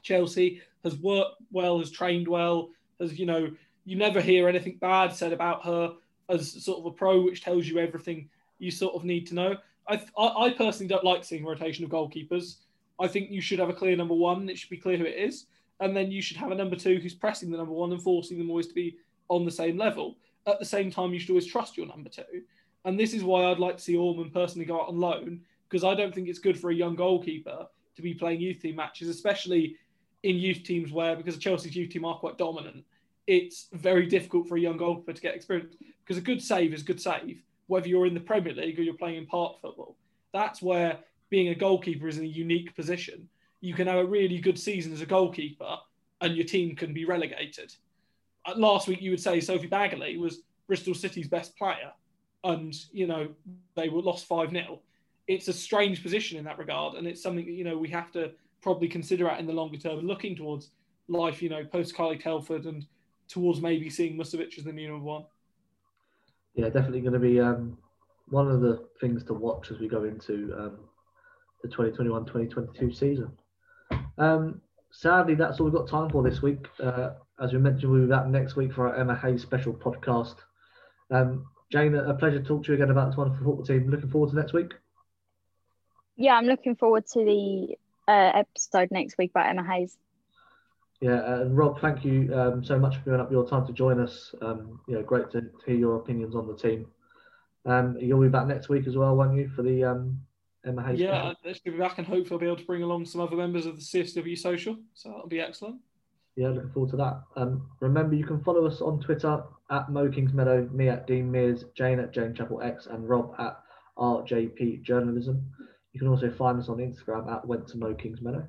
[0.01, 2.69] Chelsea has worked well has trained well
[2.99, 3.49] has you know
[3.85, 5.93] you never hear anything bad said about her
[6.29, 8.29] as sort of a pro which tells you everything
[8.59, 9.55] you sort of need to know.
[9.87, 12.57] I, I personally don't like seeing rotation of goalkeepers.
[12.99, 15.17] I think you should have a clear number one it should be clear who it
[15.17, 15.45] is
[15.79, 18.37] and then you should have a number two who's pressing the number one and forcing
[18.37, 18.97] them always to be
[19.29, 20.17] on the same level.
[20.47, 22.23] At the same time, you should always trust your number two.
[22.85, 25.83] And this is why I'd like to see Orman personally go out on loan because
[25.83, 29.09] I don't think it's good for a young goalkeeper to be playing youth team matches,
[29.09, 29.75] especially
[30.23, 32.85] in youth teams where, because Chelsea's youth team are quite dominant,
[33.27, 36.81] it's very difficult for a young goalkeeper to get experience because a good save is
[36.81, 39.97] a good save, whether you're in the Premier League or you're playing in park football.
[40.31, 40.99] That's where
[41.29, 43.27] being a goalkeeper is in a unique position
[43.61, 45.77] you can have a really good season as a goalkeeper
[46.21, 47.73] and your team can be relegated.
[48.55, 51.91] Last week, you would say Sophie Baggaley was Bristol City's best player,
[52.43, 53.29] and you know
[53.75, 54.79] they were lost five 0
[55.27, 58.11] It's a strange position in that regard, and it's something that you know we have
[58.13, 60.71] to probably consider out in the longer term, looking towards
[61.07, 62.85] life, you know, post Carly Telford and
[63.27, 65.25] towards maybe seeing Musovic as the new number one.
[66.55, 67.77] Yeah, definitely going to be um,
[68.29, 70.79] one of the things to watch as we go into um,
[71.61, 73.31] the 2021-2022 season.
[74.17, 74.61] Um,
[74.91, 76.65] sadly, that's all we've got time for this week.
[76.81, 80.35] Uh, as we mentioned, we'll be back next week for our Emma Hayes special podcast.
[81.11, 83.89] Um, Jane, a pleasure to talk to you again about this wonderful football team.
[83.89, 84.73] Looking forward to next week.
[86.15, 87.75] Yeah, I'm looking forward to the
[88.07, 89.97] uh, episode next week by Emma Hayes.
[91.01, 93.73] Yeah, uh, and Rob, thank you um, so much for giving up your time to
[93.73, 94.33] join us.
[94.41, 96.87] Um, yeah, great to, to hear your opinions on the team.
[97.65, 100.21] Um, you'll be back next week as well, won't you, for the um,
[100.65, 100.99] Emma Hayes.
[100.99, 103.35] Yeah, I should be back and hopefully I'll be able to bring along some other
[103.35, 104.77] members of the CSW social.
[104.95, 105.81] So that'll be excellent.
[106.37, 107.23] Yeah, looking forward to that.
[107.35, 111.65] Um, remember, you can follow us on Twitter at Mow Kingsmeadow, me at Dean Mears,
[111.75, 113.59] Jane at Jane Chappell X, and Rob at
[113.97, 115.43] RJP Journalism.
[115.93, 118.47] You can also find us on Instagram at Went to Mow Kingsmeadow.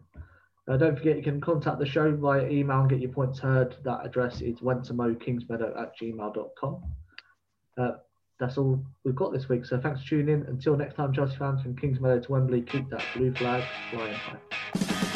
[0.69, 3.75] Uh, don't forget, you can contact the show via email and get your points heard.
[3.85, 6.83] That address is went to Mow Kingsmeadow at gmail.com.
[7.79, 7.93] Uh,
[8.39, 9.65] that's all we've got this week.
[9.65, 10.43] So thanks for tuning in.
[10.43, 15.08] Until next time, Chelsea fans from Kingsmeadow to Wembley, keep that blue flag flying high.